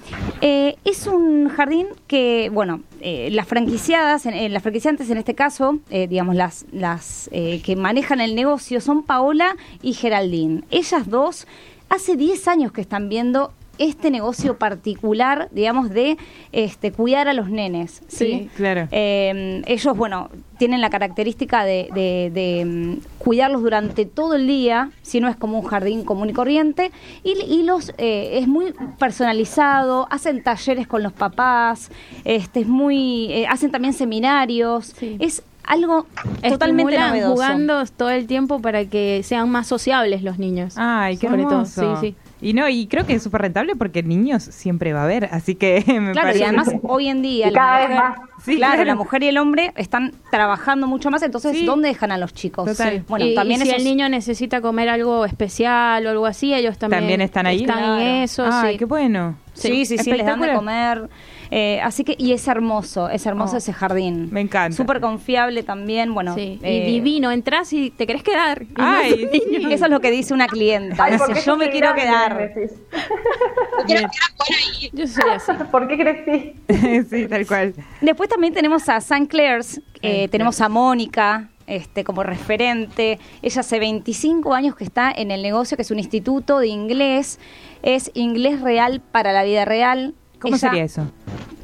[0.41, 5.34] Eh, es un jardín que, bueno, eh, las franquiciadas, en- eh, las franquiciantes en este
[5.34, 10.62] caso, digamos, las, las eh, que manejan el negocio son Paola y Geraldine.
[10.69, 11.47] Ellas dos
[11.89, 16.18] hace 10 años que están viendo este negocio particular, digamos, de
[16.52, 18.02] este, cuidar a los nenes.
[18.08, 18.26] ¿sí?
[18.26, 18.88] Sí, claro.
[18.92, 24.90] Eh, ellos, bueno, tienen la característica de, de- de, mm, cuidarlos durante todo el día,
[25.02, 26.92] si no es como un jardín común y corriente,
[27.24, 31.92] y, y los eh, es muy personalizado, hacen talleres con los papás,
[32.24, 35.18] este es muy, eh, hacen también seminarios, Sí.
[35.20, 36.06] es algo
[36.42, 37.34] totalmente Estimulan novedoso.
[37.34, 40.76] jugando todo el tiempo para que sean más sociables los niños.
[40.78, 42.16] Ay, qué Sobre todo, sí, sí.
[42.39, 45.56] Y no, y creo que es súper rentable porque niños siempre va a haber, así
[45.56, 46.39] que me Claro, parece...
[46.39, 48.19] y además hoy en día la cada vez mujer, más.
[48.45, 48.88] Sí, claro, claro.
[48.88, 51.65] la mujer y el hombre están trabajando mucho más, entonces Sí.
[51.65, 52.65] ¿dónde dejan a los chicos?
[52.69, 52.97] Total.
[52.97, 53.04] Sí.
[53.08, 56.54] Bueno, y, también y si esos- el niño necesita comer algo especial o algo así,
[56.54, 57.62] ellos también, ¿También están ahí?
[57.62, 58.00] Están Claro.
[58.02, 58.78] en eso, Ay, sí.
[58.80, 59.36] qué bueno.
[59.54, 61.10] Sí, sí, sí, les dan de comer.
[61.52, 64.28] Eh, así que, y es hermoso, es hermoso Oh, ese jardín.
[64.32, 64.76] me encanta.
[64.76, 66.36] Súper confiable también, bueno.
[66.36, 68.64] Sí, eh, y divino, entras y te querés quedar.
[68.64, 69.74] Y Ay, no- sí.
[69.74, 71.06] Eso es lo que dice una clienta.
[71.06, 72.38] Ay, ¿por dice, qué yo me quiero grande, quedar.
[72.56, 72.78] decís?
[74.94, 75.52] Yo soy así.
[75.72, 76.54] ¿Por qué crecí?
[77.10, 77.74] sí, tal cual.
[78.02, 79.28] Después también tenemos a St.
[79.28, 81.50] Clair's, eh, tenemos a Mónica.
[81.68, 86.00] Este, como referente, ella hace 25 años que está en el negocio, que es un
[86.00, 87.42] instituto de inglés,
[87.84, 90.14] es inglés real para la vida real.
[90.39, 91.04] ¿Cómo Ella- sería eso?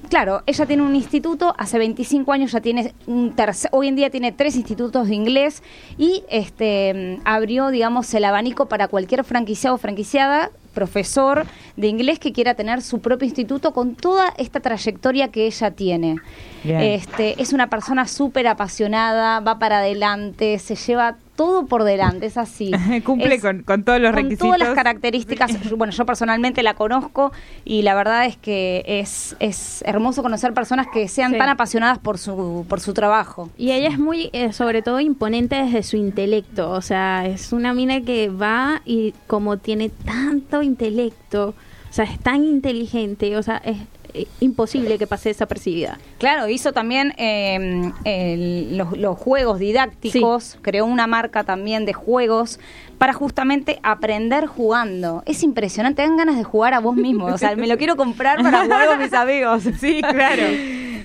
[0.09, 4.11] Claro, ella tiene un instituto, hace 25 años ya tiene un tercer, hoy en día
[4.11, 5.63] tiene tres institutos de inglés
[5.97, 11.45] y este mm, abrió, digamos, el abanico para cualquier franquiciado o franquiciada, profesor
[11.77, 16.17] de inglés que quiera tener su propio instituto con toda esta trayectoria que ella tiene.
[16.63, 16.79] Bien.
[16.81, 22.37] Este, es una persona súper apasionada, va para adelante, se lleva todo por delante, es
[22.37, 22.71] así.
[23.05, 24.45] Cumple Es- con, con todos los con requisitos.
[24.47, 25.59] todas las características.
[25.69, 27.31] Yo- Bueno, yo personalmente la conozco
[27.65, 31.37] y la verdad es que es, es hermoso conocer personas que sean Sí.
[31.39, 33.49] tan apasionadas por su, por su trabajo.
[33.57, 36.69] Y ella es muy, eh, sobre todo, imponente desde su intelecto.
[36.69, 41.49] O sea, es una mina que va y como tiene tanto intelecto,
[41.89, 43.77] o sea, es tan inteligente, o sea, es
[44.15, 45.97] eh, imposible que pase desapercibida.
[46.19, 52.59] Claro, hizo también eh, el- los, los juegos didácticos, creó una marca también de juegos
[52.97, 55.23] para justamente aprender jugando.
[55.25, 57.25] Es impresionante, dan ganas de jugar a vos mismo.
[57.25, 59.63] O sea, me lo quiero comprar para jugar con mis amigos.
[59.79, 60.43] Sí, claro.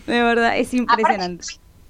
[0.07, 1.45] De verdad, es impresionante.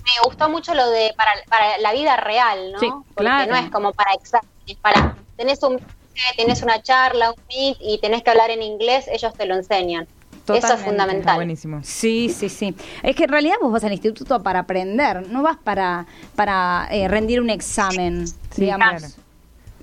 [0.04, 2.78] Me gustó mucho lo de para, para la vida real, ¿no?
[2.80, 3.52] Sí, Porque claro.
[3.52, 5.78] no es como para exámenes, para tenés un
[6.36, 10.06] tenés una charla, un meet y tenés que hablar en inglés, ellos te lo enseñan.
[10.44, 11.36] Eso es Está fundamental.
[11.36, 11.80] buenísimo.
[11.82, 12.74] Sí, sí, sí.
[13.02, 17.06] Es que en realidad vos vas al instituto para aprender, no vas para, para eh,
[17.06, 18.24] rendir un examen,
[18.56, 18.88] digamos.
[19.00, 19.14] claro.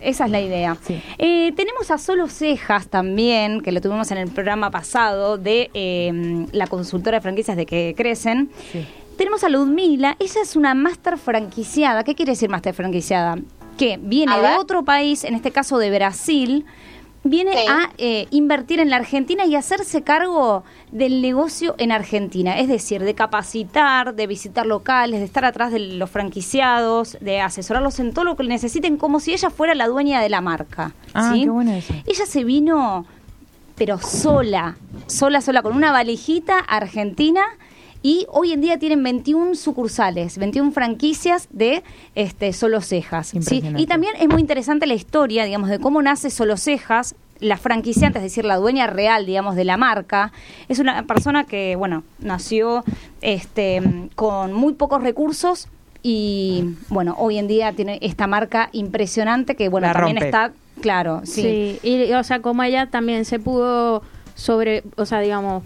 [0.02, 0.76] Esa es la idea.
[0.86, 1.02] Sí.
[1.18, 6.48] Eh, tenemos a Solo Cejas también, que lo tuvimos en el programa pasado de eh,
[6.52, 8.52] la consultora de franquicias de que crecen.
[8.72, 8.86] Sí.
[9.18, 12.04] Tenemos a Ludmila, ella es una máster franquiciada.
[12.04, 13.38] ¿Qué quiere decir máster franquiciada?
[13.78, 16.66] Que viene de otro país, en este caso de Brasil,
[17.24, 17.66] viene Sí.
[17.68, 23.02] a eh, invertir en la Argentina y hacerse cargo del negocio en Argentina, es decir,
[23.04, 28.26] de capacitar, de visitar locales, de estar atrás de los franquiciados, de asesorarlos en todo
[28.26, 30.94] lo que necesiten, como si ella fuera la dueña de la marca.
[31.16, 31.44] Ah, ¿sí?
[31.44, 31.94] qué bueno eso.
[32.06, 33.06] Ella se vino,
[33.76, 37.42] pero sola, sola, sola, con una valijita argentina.
[38.06, 41.82] Y hoy en día tienen 21 sucursales, 21 franquicias de
[42.14, 43.34] este, Solo Cejas.
[43.34, 47.16] Y también es muy interesante la historia, digamos, de cómo nace Solo Cejas.
[47.40, 50.32] La franquiciante, es decir, la dueña real, digamos, de la marca,
[50.70, 52.84] es una persona que, bueno, nació
[53.22, 53.82] este,
[54.14, 55.68] con muy pocos recursos
[56.04, 60.28] y, bueno, hoy en día tiene esta marca impresionante que, bueno, La también rompe.
[60.28, 61.80] está, claro, sí.
[61.82, 61.90] Sí.
[61.90, 64.04] y o sea, como ella también se pudo
[64.36, 65.64] sobre, o sea, digamos,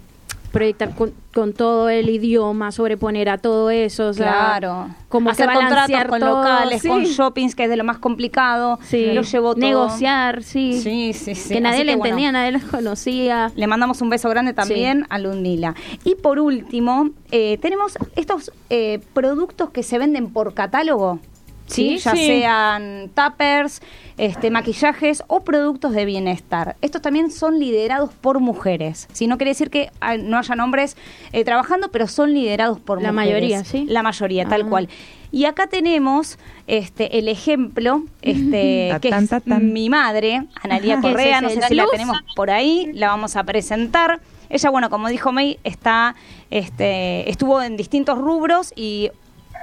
[0.52, 4.90] proyectar con, con todo el idioma, sobreponer a todo eso, o sea, Claro.
[5.08, 6.88] como hacer que contratos con todo, locales, sí.
[6.88, 8.80] con shoppings, que es de lo más complicado.
[8.84, 9.12] Sí.
[9.14, 9.66] Lo llevó todo.
[9.66, 10.80] negociar, sí.
[10.82, 11.54] Sí, sí, sí.
[11.54, 13.52] Que nadie le bueno, entendía, nadie los conocía.
[13.56, 15.76] Le mandamos un beso grande también a Lundila.
[16.04, 21.20] Y por último, eh, tenemos estos eh, productos que se venden por catálogo.
[21.70, 21.98] ¿Sí?
[21.98, 22.26] Sí, ya sí.
[22.28, 23.82] sean tuppers,
[24.18, 26.76] este, maquillajes o productos de bienestar.
[26.82, 29.08] Estos también son liderados por mujeres.
[29.14, 30.98] Si no quiere decir que ah, no haya hombres
[31.32, 33.34] eh, trabajando, pero son liderados por La mujeres.
[33.34, 33.86] mayoría, ¿sí?
[33.88, 34.70] La mayoría, tal Ah.
[34.70, 34.90] cual.
[35.32, 41.42] Y acá tenemos este el ejemplo, este que es mi madre, Analia ¿Qué es Correa,
[41.42, 44.20] no sé ¿La si la tenemos por ahí, la vamos a presentar.
[44.50, 46.16] Ella, bueno, como dijo May, está,
[46.50, 49.12] este, estuvo en distintos rubros y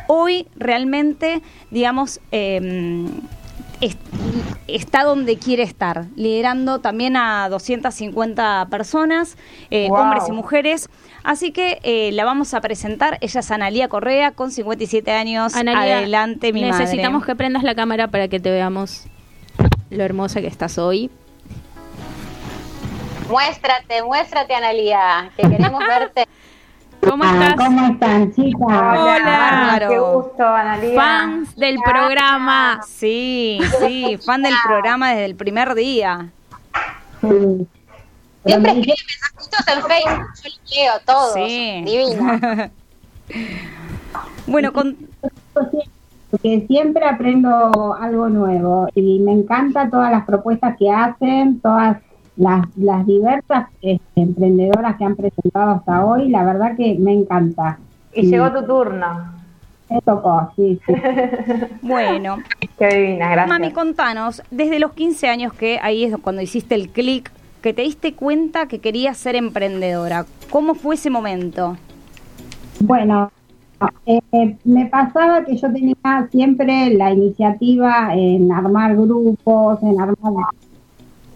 [0.08, 3.06] hoy realmente, digamos, eh,
[3.80, 3.96] es-
[4.68, 9.36] está donde quiere estar, liderando también a 250 personas,
[9.70, 9.98] eh, Wow.
[10.00, 10.88] hombres y mujeres.
[11.24, 13.18] Así que eh, la vamos a presentar.
[13.20, 15.54] Ella es Analia Correa, con 57 años.
[15.56, 17.32] Analia, Adelante, mi necesitamos madre.
[17.32, 19.04] que prendas la cámara para que te veamos
[19.90, 21.10] lo hermosa que estás hoy.
[23.28, 26.26] Muéstrate, muéstrate, Analia, que queremos verte.
[27.00, 27.54] ¿Cómo Ah, estás?
[27.66, 28.60] ¿Cómo están, chicas?
[28.60, 29.20] Hola.
[29.78, 29.88] Bárbaro.
[29.88, 30.94] Qué gusto, Analia.
[31.00, 32.80] Fans del programa.
[32.86, 36.30] Sí, sí, fan del programa desde el primer día.
[37.20, 37.66] Sí.
[38.44, 41.34] Siempre escribe mensajitos en Facebook, yo los leo todos.
[41.34, 41.82] Sí.
[41.84, 42.70] Divino.
[44.46, 44.96] bueno, con,
[46.30, 51.98] porque siempre aprendo algo nuevo y me encanta todas las propuestas que hacen, todas
[52.36, 57.78] las, las diversas este, emprendedoras que han presentado hasta hoy, la verdad que me encanta.
[58.14, 59.34] Y llegó tu turno.
[59.88, 60.94] Me tocó, sí, sí.
[61.82, 62.38] bueno,
[62.78, 63.48] Qué divina, gracias.
[63.48, 67.30] Mami, contanos, desde los 15 años que ahí es cuando hiciste el clic,
[67.62, 70.26] que te diste cuenta que querías ser emprendedora.
[70.50, 71.76] ¿Cómo fue ese momento?
[72.80, 73.30] Bueno,
[74.06, 80.32] eh, me pasaba que yo tenía siempre la iniciativa en armar grupos, en armar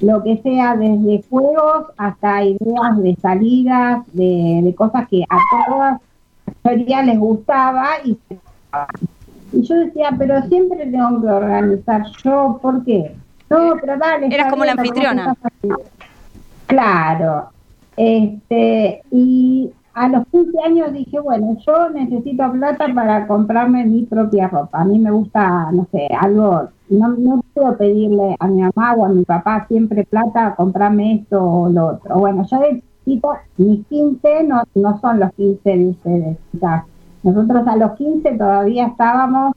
[0.01, 6.01] lo que sea, desde juegos hasta ideas de salidas, de, de cosas que a todas
[6.47, 8.19] la mayoría les gustaba y,
[9.53, 13.15] y yo decía, pero siempre tengo que organizar yo, ¿por qué?
[13.49, 14.29] No, pero dale.
[14.33, 15.37] Eras como la anfitriona.
[16.67, 17.51] Claro.
[17.97, 24.49] Este, y a los 15 años dije, bueno, yo necesito plata para comprarme mi propia
[24.49, 24.81] ropa.
[24.81, 29.05] A mí me gusta, no sé, algo, no, no puedo pedirle a mi mamá o
[29.05, 32.19] a mi papá siempre plata, comprarme esto o lo otro.
[32.19, 36.37] Bueno, yo de chiquita, mis 15 no, no son los 15 de ustedes.
[37.23, 39.55] Nosotros a los 15 todavía estábamos,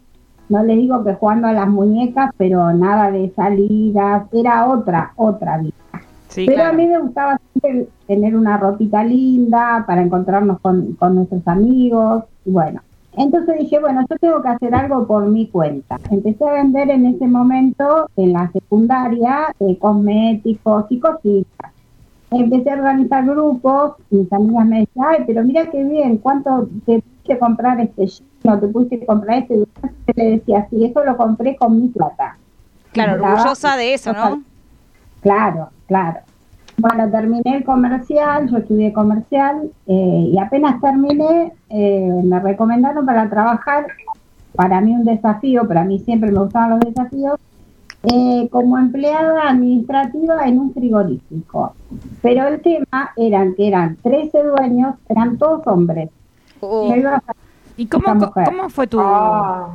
[0.50, 5.60] no le digo que jugando a las muñecas, pero nada de salidas, era otra, otra
[5.60, 5.83] vida.
[6.34, 6.74] Sí, Pero claro.
[6.74, 12.24] a mí me gustaba siempre tener una ropita linda para encontrarnos con, con nuestros amigos.
[12.44, 12.82] Y bueno,
[13.16, 16.00] entonces dije, bueno, yo tengo que hacer algo por mi cuenta.
[16.10, 21.72] Empecé a vender en ese momento, en la secundaria, eh, cosméticos y cositas.
[22.32, 27.04] Empecé a organizar grupos, mis amigas me decían, ay, pero mira qué bien, ¿cuánto te
[27.04, 29.54] pudiste comprar este jean o te pudiste comprar este?
[29.54, 29.66] Y yo
[30.16, 32.40] le decía, sí, eso lo compré con mi plata.
[32.92, 34.42] Claro, orgullosa de eso, ¿no?
[35.24, 36.20] Claro, claro.
[36.78, 43.30] Bueno, terminé el comercial, yo estudié comercial eh, y apenas terminé, eh, me recomendaron para
[43.30, 43.88] trabajar,
[44.56, 47.40] para mí un desafío, para mí siempre me gustaban los desafíos,
[48.04, 51.74] eh, como empleada administrativa en un frigorífico.
[52.22, 56.10] Pero el tema eran que eran 13 dueños, eran todos hombres.
[56.60, 57.24] Oh, Yo iba a-
[57.78, 59.70] ¿Y cómo, cómo fue tu, Ah,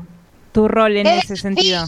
[0.53, 1.85] tu rol en Eh, ese sentido?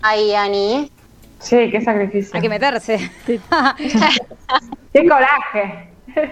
[0.00, 0.90] Ay, Ani.
[1.38, 2.32] Sí, qué sacrificio.
[2.34, 2.98] hay que meterse.
[4.92, 5.90] Qué coraje.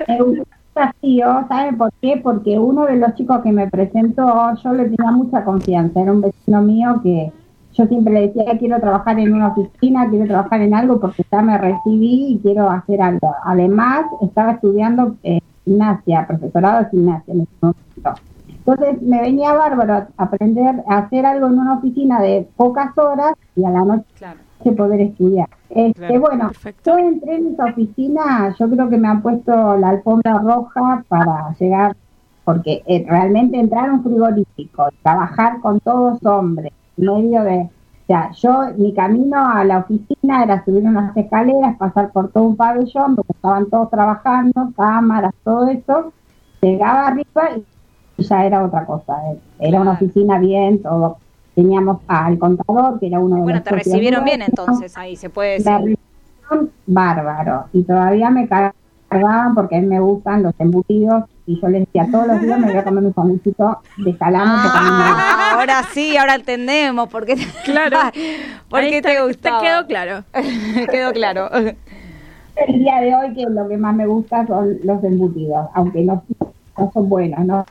[0.09, 0.43] Es un
[0.75, 2.21] desafío, ¿saben por qué?
[2.23, 6.23] Porque uno de los chicos que me presentó, yo le tenía mucha confianza, era un
[6.23, 7.31] vecino mío que
[7.75, 11.43] yo siempre le decía, quiero trabajar en una oficina, quiero trabajar en algo porque ya
[11.43, 13.35] me recibí y quiero hacer algo.
[13.45, 18.23] Además, estaba estudiando eh, gimnasia, profesorado de gimnasia en ese momento.
[18.49, 23.65] Entonces me venía bárbaro aprender a hacer algo en una oficina de pocas horas y
[23.65, 24.07] a la noche
[24.65, 25.49] poder estudiar.
[25.71, 26.51] Este, Claro, bueno,
[26.85, 31.55] yo entré en esa oficina, yo creo que me han puesto la alfombra roja para
[31.59, 31.97] llegar,
[32.45, 38.31] porque eh, realmente entrar a un frigorífico, trabajar con todos hombres, medio de, o sea,
[38.33, 43.17] yo, mi camino a la oficina era subir unas escaleras, pasar por todo un pabellón,
[43.17, 46.13] porque estaban todos trabajando, cámaras, todo eso,
[46.61, 47.51] llegaba arriba
[48.17, 51.19] y ya era otra cosa, eh, era una oficina bien, todo.
[51.57, 55.17] Teníamos al contador, que era uno de Bueno, los te socios recibieron bien entonces ahí,
[55.17, 55.73] se puede decir.
[55.73, 57.65] recibieron bárbaro.
[57.73, 61.25] Y todavía me cargaban porque a mí me gustan los embutidos.
[61.49, 64.53] Y yo les decía, todos los días me voy a comer un sanguchito de salame.
[64.63, 64.79] porque.
[64.79, 67.99] Ah, ahora sí, ahora entendemos por qué te, Claro.
[68.69, 69.61] por Ahí qué está, te te gustaba.
[69.63, 70.25] quedó claro.
[70.91, 71.49] quedó claro.
[72.57, 76.23] El día de hoy que lo que más me gusta son los embutidos, aunque no,
[76.77, 77.65] no son buenos, ¿no?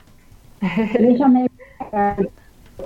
[0.92, 1.46] Pero ellos me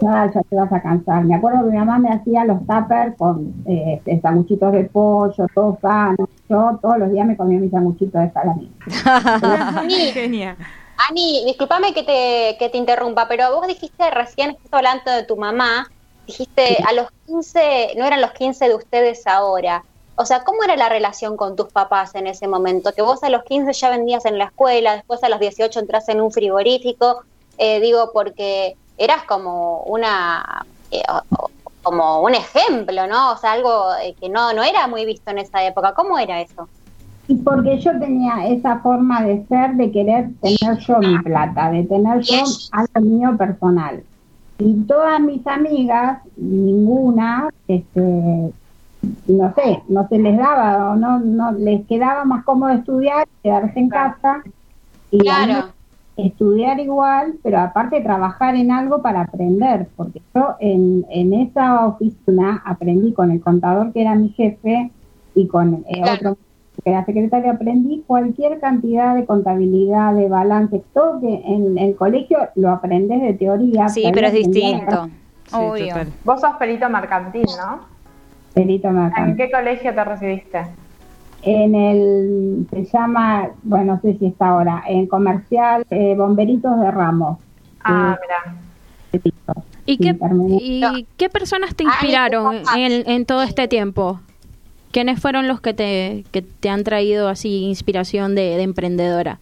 [0.00, 1.24] ya, ya te vas a cansar.
[1.24, 5.46] Me acuerdo que mi mamá me hacía los tuppers con eh, este, sanguchitos de pollo,
[5.54, 6.28] todo sano.
[6.48, 8.72] Yo todos los días me comía mis sanguchitos de salami.
[10.12, 10.56] Genial.
[11.08, 15.36] Ani, discúlpame que te, que te interrumpa, pero vos dijiste recién, justo hablando de tu
[15.36, 15.90] mamá,
[16.26, 19.82] dijiste a los 15, no eran los 15 de ustedes ahora.
[20.16, 22.92] O sea, ¿cómo era la relación con tus papás en ese momento?
[22.92, 26.08] Que vos a los 15 ya vendías en la escuela, después a los 18 entras
[26.10, 27.22] en un frigorífico,
[27.56, 30.44] eh, digo, porque eras como una,
[30.90, 31.02] eh,
[31.82, 33.32] como un ejemplo, ¿no?
[33.32, 35.94] O sea, algo eh, que no, no era muy visto en esa época.
[35.94, 36.68] ¿Cómo era eso?
[37.26, 41.84] Y porque yo tenía esa forma de ser, de querer tener yo mi plata, de
[41.84, 42.42] tener yo
[42.72, 44.02] algo mío personal.
[44.58, 48.52] Y todas mis amigas, ninguna, este,
[49.28, 53.78] no sé, no se les daba o no, no les quedaba más cómodo estudiar, quedarse
[53.78, 54.42] en casa
[55.10, 55.79] y Claro.
[56.26, 62.62] Estudiar igual, pero aparte trabajar en algo para aprender, porque yo en, en esa oficina
[62.64, 64.90] aprendí con el contador que era mi jefe
[65.34, 66.36] y con eh, otro
[66.82, 72.38] que era secretario, aprendí cualquier cantidad de contabilidad, de balance, todo que en el colegio
[72.54, 73.88] lo aprendes de teoría.
[73.88, 75.02] Sí, pero es distinto.
[75.02, 75.10] hacer
[75.52, 75.94] Obvio.
[76.24, 77.80] Vos sos perito mercantil, ¿no?
[78.54, 79.36] perito ¿En mercantil.
[79.36, 80.62] qué colegio te recibiste?
[81.42, 86.90] En el, se llama, bueno, no sé si está ahora, en comercial, eh, Bomberitos de
[86.90, 87.38] Ramos.
[87.82, 88.18] Ah,
[89.12, 89.22] Eh, mira.
[89.86, 90.16] ¿Y Sí, qué,
[90.60, 94.20] y qué personas te inspiraron en, en todo este tiempo?
[94.92, 99.38] ¿Quiénes fueron los que te, que te han traído así inspiración de, de emprendedora?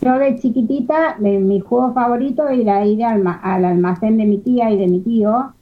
[0.00, 4.38] Yo de chiquitita, de mi juego favorito era ir al, ma- al almacén de mi
[4.38, 5.52] tía y de mi tío,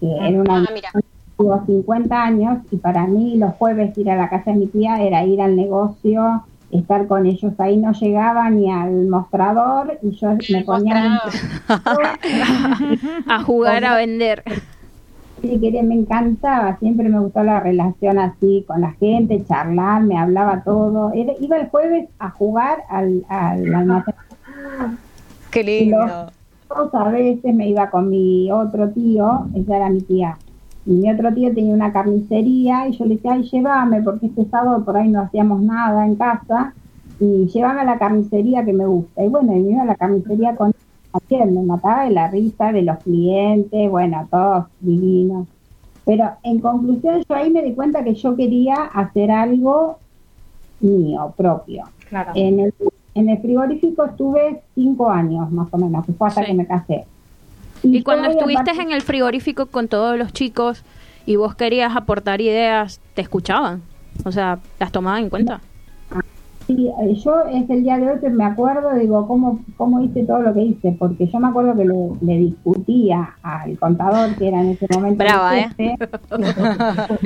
[0.00, 1.00] que era una Ah,
[1.36, 5.02] tuvo 50 años y para mí los jueves ir a la casa de mi tía
[5.02, 10.30] era ir al negocio, estar con ellos ahí, no llegaba ni al mostrador y yo
[10.50, 11.20] me ponía
[13.28, 14.42] A jugar a vender.
[15.42, 20.16] Sí, quería, me encantaba, siempre me gustó la relación así con la gente, charlar, me
[20.18, 21.12] hablaba todo.
[21.12, 24.14] Era- iba el jueves a jugar al, al almacén.
[25.50, 25.98] Qué Y lindo.
[26.06, 30.38] los- a veces me iba con mi otro tío, ella era mi tía.
[30.86, 34.44] Y mi otro tío tenía una carnicería y yo le decía, ay, llévame, porque este
[34.46, 36.74] sábado por ahí no hacíamos nada en casa.
[37.20, 39.24] Y llévame a la carnicería que me gusta.
[39.24, 40.72] Y bueno, y me iba a la carnicería con
[41.30, 45.46] me mataba de la risa de los clientes, bueno, todos divinos.
[46.04, 49.98] Pero en conclusión, yo ahí me di cuenta que yo quería hacer algo
[50.80, 51.84] mío, propio.
[52.08, 52.32] Claro.
[52.34, 52.74] En el,
[53.14, 56.48] en el frigorífico estuve cinco años más o menos, que fue hasta Sí.
[56.48, 57.04] que me casé.
[57.84, 60.82] Y cuando estuviste en el frigorífico con todos los chicos
[61.26, 63.82] y vos querías aportar ideas, ¿te escuchaban?
[64.24, 65.60] O sea, ¿las tomaban en cuenta?
[66.66, 70.24] Sí, eh, yo es el día de hoy que me acuerdo, digo, ¿cómo, cómo hice
[70.24, 70.96] todo lo que hice?
[70.98, 75.22] Porque yo me acuerdo que le, le discutía al contador, que era en ese momento
[75.22, 75.68] Brava, ¿eh?
[75.76, 76.08] jefe,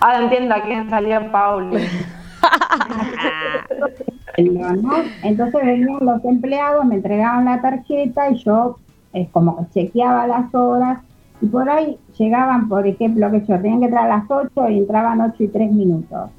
[0.00, 1.84] Ahora entiendo a quién salió Pauli.
[5.22, 8.78] Entonces venían los empleados, me entregaban la tarjeta y yo
[9.16, 11.00] es como que chequeaba las horas
[11.40, 14.78] y por ahí llegaban, por ejemplo, que yo tenían que entrar a las 8 y
[14.78, 16.30] entraban 8 y 3 minutos.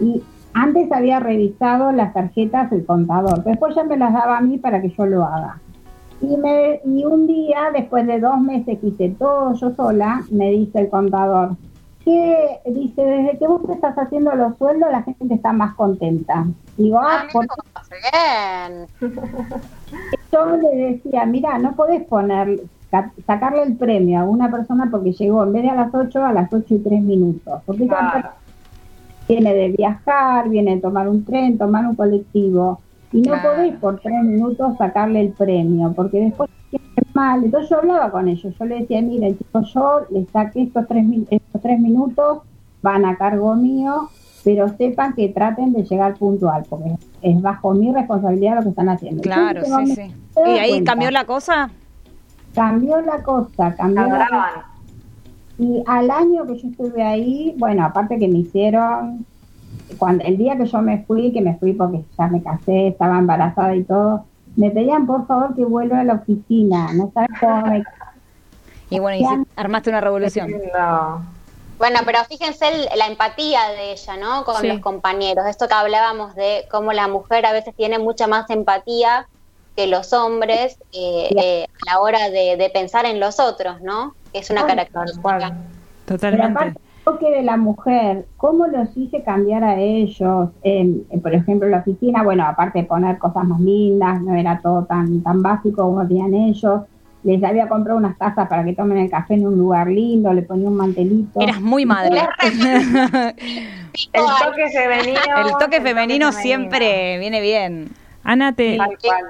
[0.00, 0.22] Y
[0.54, 4.80] antes había revisado las tarjetas el contador, después ya me las daba a mí para
[4.80, 5.60] que yo lo haga.
[6.22, 10.50] Y, me, y un día, después de dos meses que hice todo yo sola, me
[10.50, 11.56] dice el contador,
[12.02, 16.46] que dice, desde que vos te estás haciendo los sueldos, la gente está más contenta.
[16.78, 17.46] Digo, ah, Ah, ¿por
[19.00, 19.12] bien.
[20.32, 22.60] yo le decía, mira, no podés poner
[22.90, 26.24] ca- sacarle el premio a una persona porque llegó en vez de a las 8
[26.24, 27.62] a las 8 y 3 minutos.
[27.64, 28.30] Porque Claro.
[29.28, 32.80] viene de viajar, viene de tomar un tren, tomar un colectivo.
[33.12, 33.42] Y no Claro.
[33.56, 36.48] podés por 3 minutos sacarle el premio, porque después
[37.14, 37.44] mal.
[37.44, 41.04] Entonces yo hablaba con ellos, yo le decía, miren chicos, yo les saqué estos tres,
[41.04, 42.42] min- estos tres minutos,
[42.82, 44.10] van a cargo mío,
[44.46, 48.88] pero sepan que traten de llegar puntual, porque es bajo mi responsabilidad lo que están
[48.88, 49.20] haciendo.
[49.20, 50.14] Claro, sí, sí.
[50.36, 50.92] ¿Y ahí cuenta.
[50.92, 51.70] cambió la cosa?
[52.54, 54.50] Cambió la cosa, cambió la Adoraban.
[55.58, 59.26] y al año que yo estuve ahí, bueno, aparte que me hicieron,
[59.98, 63.18] cuando el día que yo me fui, que me fui porque ya me casé, estaba
[63.18, 67.66] embarazada y todo, me pedían por favor que vuelva a la oficina, no sabes cómo
[67.66, 67.82] me...
[68.90, 70.48] Y bueno, y armaste una revolución.
[70.48, 71.35] Lindo.
[71.78, 74.44] Bueno, pero fíjense el- la empatía de ella, ¿no?
[74.44, 74.66] Con Sí.
[74.68, 75.44] los compañeros.
[75.46, 79.28] Esto que hablábamos de cómo la mujer a veces tiene mucha más empatía
[79.76, 84.14] que los hombres eh, eh, a la hora de, de pensar en los otros, ¿no?
[84.32, 85.20] Que es una característica.
[85.20, 85.40] cual.
[86.06, 86.46] Pero Totalmente.
[86.52, 90.48] aparte, el toque de la mujer, ¿cómo los hice cambiar a ellos?
[90.62, 94.34] En, en, por ejemplo, en la oficina, bueno, aparte de poner cosas más lindas, no
[94.34, 96.80] era todo tan, tan básico como tenían ellos.
[97.22, 100.42] Les había comprado unas tazas para que tomen el café en un lugar lindo, le
[100.42, 101.40] ponía un mantelito.
[101.40, 102.20] Eras muy madre.
[104.12, 105.46] El toque femenino.
[105.46, 107.88] El toque femenino siempre viene bien.
[108.22, 108.76] Ana, te.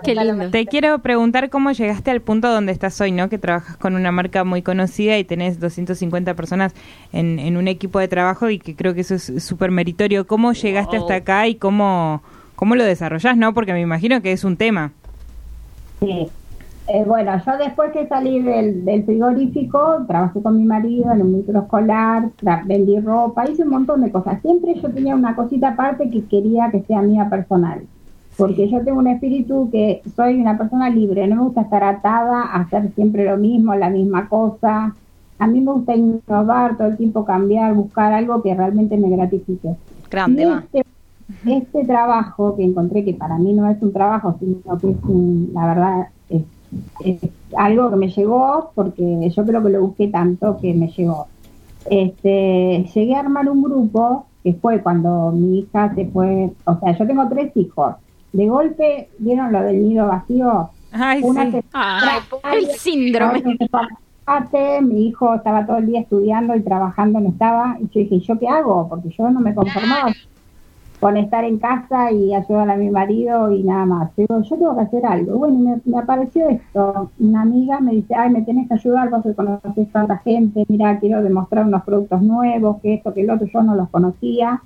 [0.02, 0.50] Qué lindo.
[0.50, 3.28] te quiero preguntar cómo llegaste al punto donde estás hoy, ¿no?
[3.28, 6.74] Que trabajas con una marca muy conocida y tenés 250 personas
[7.12, 10.26] en, en un equipo de trabajo y que creo que eso es súper meritorio.
[10.26, 12.22] ¿Cómo llegaste hasta acá y cómo,
[12.54, 13.52] cómo lo desarrollás, no?
[13.52, 14.92] Porque me imagino que es un tema.
[16.00, 16.28] Sí.
[16.88, 21.38] Eh, bueno, yo después que salí del, del frigorífico, trabajé con mi marido en un
[21.38, 22.30] microescolar,
[22.64, 24.40] vendí ropa, hice un montón de cosas.
[24.40, 27.82] Siempre yo tenía una cosita aparte que quería que sea mía personal.
[28.36, 32.42] Porque yo tengo un espíritu que soy una persona libre, no me gusta estar atada
[32.42, 34.94] a hacer siempre lo mismo, la misma cosa.
[35.38, 39.74] A mí me gusta innovar, todo el tiempo cambiar, buscar algo que realmente me gratifique.
[40.10, 40.64] Grande, va.
[40.64, 40.86] este,
[41.46, 45.50] este trabajo que encontré, que para mí no es un trabajo, sino que es un,
[45.54, 46.42] la verdad, es,
[47.00, 47.20] es
[47.56, 51.26] algo que me llegó, porque yo creo que lo busqué tanto que me llegó.
[51.88, 56.96] Este, llegué a armar un grupo que fue cuando mi hija se fue, o sea,
[56.96, 57.94] yo tengo tres hijos.
[58.32, 60.70] De golpe, ¿vieron lo del nido vacío?
[60.92, 61.60] Ay, Una sí.
[61.72, 63.42] Ay, el síndrome.
[64.82, 67.76] Mi hijo estaba todo el día estudiando y trabajando, no estaba.
[67.80, 68.88] Y yo dije, ¿yo qué hago?
[68.88, 70.12] Porque yo no me conformaba
[71.00, 74.16] con estar en casa y ayudar a mi marido y nada más.
[74.16, 75.38] Digo, yo tengo que hacer algo.
[75.38, 77.10] Bueno, me, me apareció esto.
[77.18, 80.98] Una amiga me dice, ay, me tenés que ayudar, vos que conoces tanta gente, mira,
[80.98, 84.62] quiero demostrar unos productos nuevos, que esto, que el otro, yo no los conocía.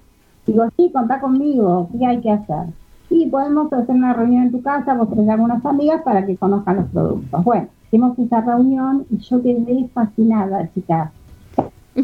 [0.47, 2.66] Digo, sí, contá conmigo, ¿qué hay que hacer?
[3.11, 6.76] Y podemos hacer una reunión en tu casa, vos traes algunas amigas para que conozcan
[6.76, 7.45] los productos.
[7.45, 11.11] Bueno, hicimos esa reunión y yo quedé fascinada, chicas.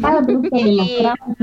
[0.01, 1.37] Cada producto que mostramos,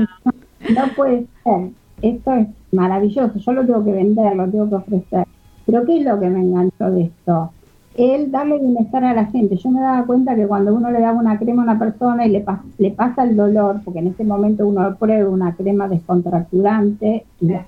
[0.69, 1.71] no puede ser.
[2.01, 5.25] Esto es maravilloso, yo lo tengo que vender, lo tengo que ofrecer.
[5.65, 7.51] Pero ¿qué es lo que me enganchó de esto?
[7.93, 9.55] El darle bienestar a la gente.
[9.57, 12.29] Yo me daba cuenta que cuando uno le daba una crema a una persona y
[12.31, 17.25] le, pas- le pasa el dolor, porque en ese momento uno prueba una crema descontracturante
[17.39, 17.65] y la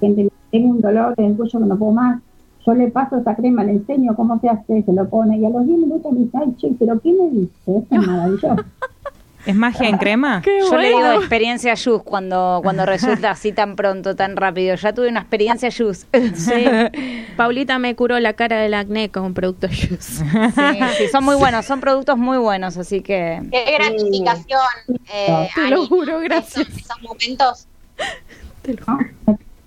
[0.00, 2.22] gente tengo un dolor en el cuello que no puedo más,
[2.64, 5.50] yo le paso esa crema, le enseño cómo se hace, se lo pone y a
[5.50, 7.52] los 10 minutos me dice, ay, che, pero ¿qué me dice?
[7.66, 8.56] Esto es maravilloso.
[9.46, 10.42] ¿Es magia en crema?
[10.44, 14.74] Yo le digo experiencia Yus cuando, cuando resulta así tan pronto, tan rápido.
[14.74, 16.06] Ya tuve una experiencia Yus.
[16.36, 16.64] Sí.
[17.36, 20.24] Paulita me curó la cara del acné con productos Juice.
[20.24, 23.40] Sí, sí, son muy buenos, son productos muy buenos, así que...
[23.50, 24.60] Qué gratificación.
[25.12, 26.68] Eh, Te lo juro, gracias.
[26.68, 27.68] Esos, esos momentos.
[28.62, 28.84] Pero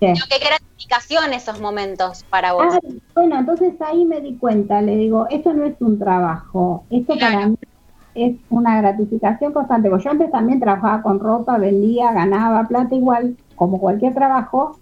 [0.00, 2.74] qué gratificación esos momentos para vos.
[2.74, 2.80] Ah,
[3.14, 7.46] bueno, entonces ahí me di cuenta, le digo, esto no es un trabajo, esto para
[7.48, 7.56] mí
[8.14, 9.90] es una gratificación constante.
[9.90, 14.78] Porque yo antes también trabajaba con ropa, vendía, ganaba plata igual, como cualquier trabajo,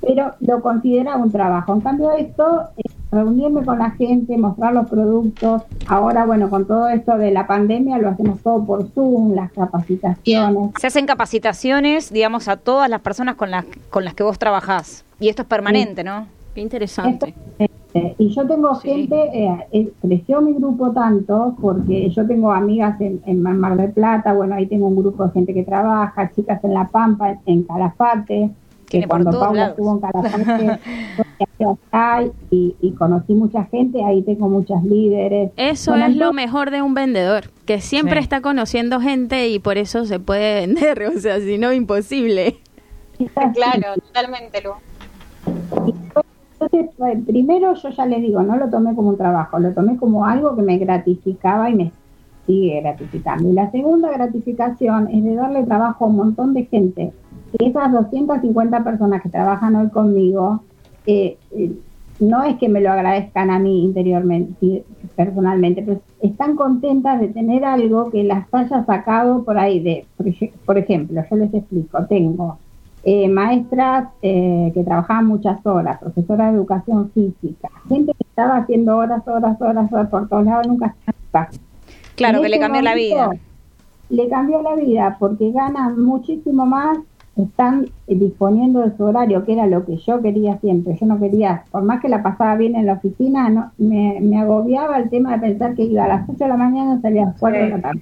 [0.00, 1.74] pero lo consideraba un trabajo.
[1.74, 5.62] En cambio esto, es reunirme con la gente, mostrar los productos.
[5.88, 10.70] Ahora, bueno, con todo esto de la pandemia lo hacemos todo por Zoom, las capacitaciones.
[10.78, 15.04] Se hacen capacitaciones, digamos, a todas las personas con las, con las que vos trabajás.
[15.18, 16.26] Y esto es permanente, ¿no?
[16.54, 17.34] Qué interesante.
[17.92, 23.00] Este, y yo tengo gente, eh, eh, creció mi grupo tanto porque yo tengo amigas
[23.00, 26.62] en, en Mar del Plata, bueno, ahí tengo un grupo de gente que trabaja, chicas
[26.62, 28.50] en La Pampa, en Calafate,
[28.88, 30.78] que cuando Paula estuvo en Calafate
[32.50, 35.50] y, y conocí mucha gente, ahí tengo muchas líderes.
[35.56, 38.24] Eso Bueno, es lo mejor de un vendedor, que siempre Sí.
[38.24, 42.58] está conociendo gente y por eso se puede vender, o sea, si no, imposible.
[43.54, 44.70] Claro, totalmente, Lu.
[46.60, 49.96] Entonces, eh, primero yo ya les digo, no lo tomé como un trabajo, lo tomé
[49.96, 51.92] como algo que me gratificaba y me,
[52.46, 53.48] sigue gratificando.
[53.48, 57.12] Y la segunda gratificación es de darle trabajo a un montón de gente.
[57.56, 60.60] Que esas 250 personas que trabajan hoy conmigo,
[61.06, 61.72] eh, eh,
[62.20, 64.84] no es que me lo agradezcan a mí interiormente,
[65.16, 70.06] personalmente, pero están contentas de tener algo que las haya sacado por ahí de,
[70.66, 72.58] por ejemplo, yo les explico, tengo
[73.02, 78.96] eh, maestras eh, que trabajaban muchas horas, profesoras de educación física, gente que estaba haciendo
[78.96, 81.48] horas, horas, horas, horas por todos lados, nunca estaba.
[82.16, 83.30] Claro, En que le cambió la vida.
[84.10, 86.98] Le cambió la vida porque ganan muchísimo más,
[87.36, 90.98] están disponiendo de su horario, que era lo que yo quería siempre.
[91.00, 94.38] Yo no quería, por más que la pasaba bien en la oficina, no, me, me
[94.38, 97.22] agobiaba el tema de pensar que iba a las 8 de la mañana y salía
[97.22, 98.00] a las 4 de la tarde.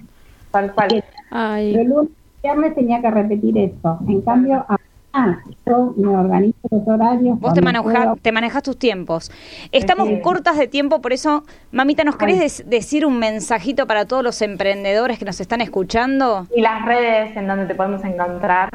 [0.51, 1.03] Tal cual.
[1.29, 1.75] Ay.
[1.75, 3.99] El lunes viernes tenía que repetir eso.
[4.07, 4.65] En cambio,
[5.11, 7.39] ahora yo me organizo los horarios.
[7.39, 9.31] Vos te, maneja- te manejas tus tiempos.
[9.71, 10.19] Estamos Sí.
[10.21, 14.41] cortas de tiempo, por eso, mamita, ¿nos querés des- decir un mensajito para todos los
[14.41, 16.47] emprendedores que nos están escuchando?
[16.55, 18.69] Y las redes en donde te podemos encontrar.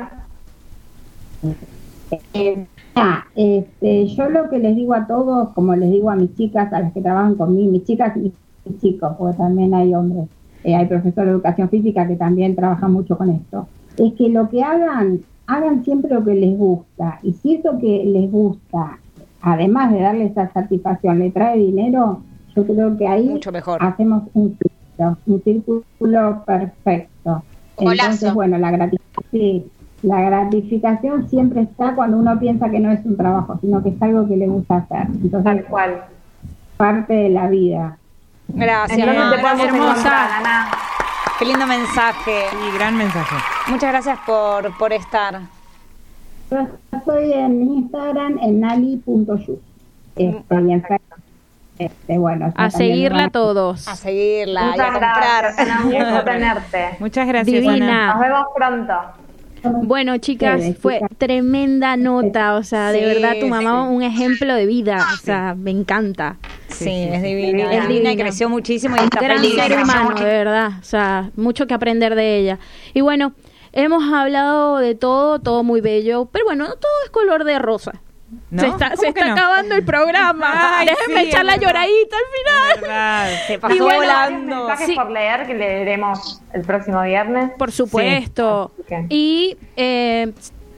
[2.32, 6.34] Eh, ah, este, yo lo que les digo a todos, como les digo a mis
[6.36, 8.32] chicas, a las que trabajan conmigo, mis chicas y
[8.68, 10.28] mis chicos, porque también hay hombres,
[10.62, 13.66] eh, hay profesores de educación física que también trabajan mucho con esto,
[13.98, 17.18] es que lo que hagan, hagan siempre lo que les gusta.
[17.22, 18.98] Y si eso que les gusta,
[19.42, 22.22] además de darle esa satisfacción, le trae dinero,
[22.54, 23.40] yo creo que ahí
[23.80, 27.42] hacemos un círculo, un círculo perfecto.
[27.78, 29.66] Entonces, bueno, la gratificación, sí,
[30.02, 34.02] la gratificación siempre está cuando uno piensa que no es un trabajo, sino que es
[34.02, 35.06] algo que le gusta hacer.
[35.06, 36.04] Entonces, Tal cual.
[36.76, 37.98] parte de la vida.
[38.48, 38.98] Gracias.
[38.98, 40.28] ¿En dónde te hermosa.
[41.38, 42.44] Qué lindo mensaje.
[42.50, 43.36] Sí, gran mensaje.
[43.68, 45.40] Muchas gracias por, por estar.
[46.50, 46.58] Yo
[46.92, 49.60] estoy en Instagram en nali.yu.
[50.16, 51.22] Este, y en Facebook,
[51.78, 53.88] este, bueno, A seguirla van todos.
[53.88, 55.42] A seguirla y a Muchas comprar.
[55.42, 55.58] gracias.
[55.68, 56.96] Ana, Un gusto tenerte.
[57.00, 58.06] Muchas gracias, Divina.
[58.14, 58.94] Nos vemos pronto.
[59.82, 63.94] Bueno, chicas, fue tremenda nota, o sea, de Sí, verdad tu mamá sí.
[63.94, 66.36] un ejemplo de vida, o sea, me encanta.
[66.68, 67.72] Sí, es divina.
[67.72, 69.54] Es divina y creció muchísimo y está Gran feliz.
[69.54, 72.58] ser humano, de verdad, o sea, mucho que aprender de ella.
[72.92, 73.32] Y bueno,
[73.72, 77.92] hemos hablado de todo, todo muy bello, pero bueno, no todo es color de rosa.
[78.50, 78.60] ¿No?
[78.62, 79.32] Se está, ¿Cómo se está no?
[79.32, 80.78] acabando el programa.
[80.78, 83.38] Ay, Déjenme sí, echar la lloradita al final.
[83.46, 84.56] Se pasó bueno, volando.
[84.56, 84.94] mensajes Sí.
[84.94, 87.50] por leer que leeremos el próximo viernes.
[87.58, 88.72] Por supuesto.
[89.08, 90.32] Y eh,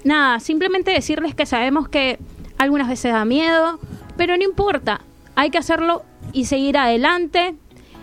[0.05, 2.19] nada, simplemente decirles que sabemos que
[2.59, 3.79] algunas veces da miedo,
[4.17, 5.01] pero no importa.
[5.35, 7.55] Hay que hacerlo y seguir adelante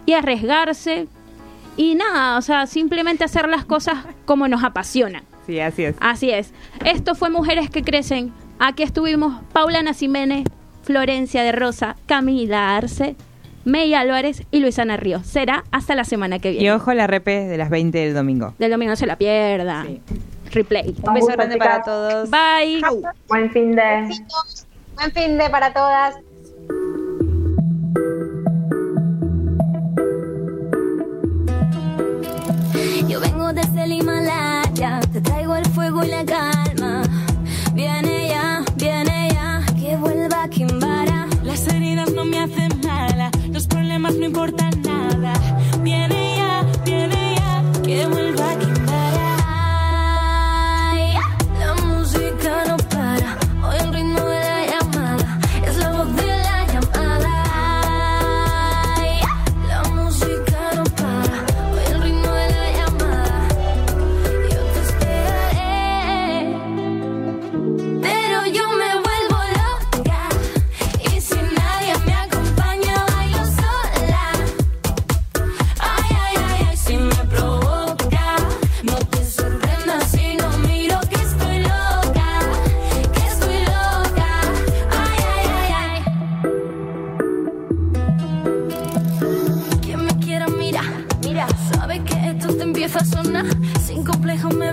[0.06, 1.08] y arriesgarse.
[1.76, 5.24] Y nada, o sea, simplemente hacer las cosas como nos apasionan.
[5.48, 5.96] Sí, así es.
[6.00, 6.54] Así es.
[6.86, 8.32] Esto fue Mujeres que Crecen.
[8.60, 10.46] Aquí estuvimos Paula Nacimene,
[10.84, 13.16] Florencia de Rosa, Camila Arce,
[13.66, 15.26] May Álvarez y Luisana Ríos.
[15.26, 16.74] Será hasta la semana que Y viene.
[16.74, 18.54] ojo la repe de las 20 del domingo.
[18.60, 19.86] Del domingo no se la pierda.
[19.86, 20.02] Sí.
[20.52, 20.96] Replay.
[21.02, 21.68] Un beso gusto, grande chicas.
[21.68, 22.30] para todos.
[22.30, 22.82] Bye.
[23.28, 24.10] Buen fin de.
[24.96, 26.16] Buen fin de para todas.
[33.08, 37.04] Yo vengo desde el Himalaya, te traigo el fuego y la calma.
[37.74, 38.23] Viene
[39.94, 41.28] que vuelva Kimbara.
[41.44, 45.34] Las heridas no me hacen nada, los problemas no importan nada.
[45.82, 48.83] Viene ya, viene ya, que vuelva Kimbara.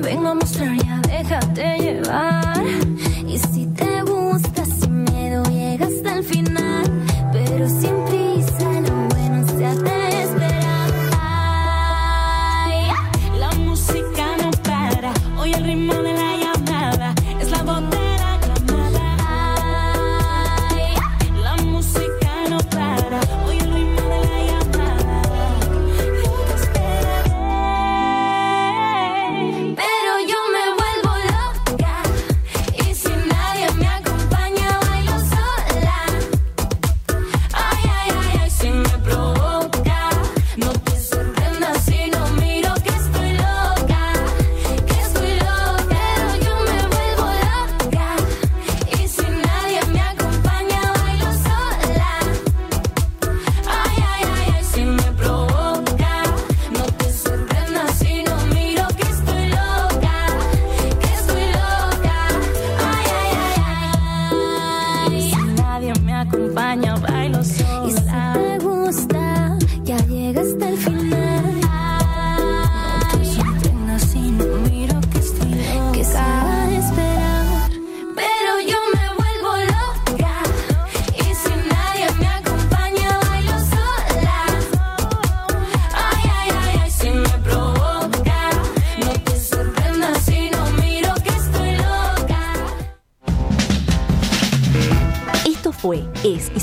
[0.01, 2.40] Vengo a mostrar, ya déjate llevar.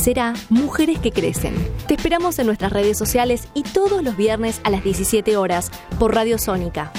[0.08, 1.53] Será Mujeres que Crecen.
[1.86, 6.16] Te esperamos en nuestras redes sociales y todos los viernes a las 17 horas por
[6.16, 6.93] Radio Sónica.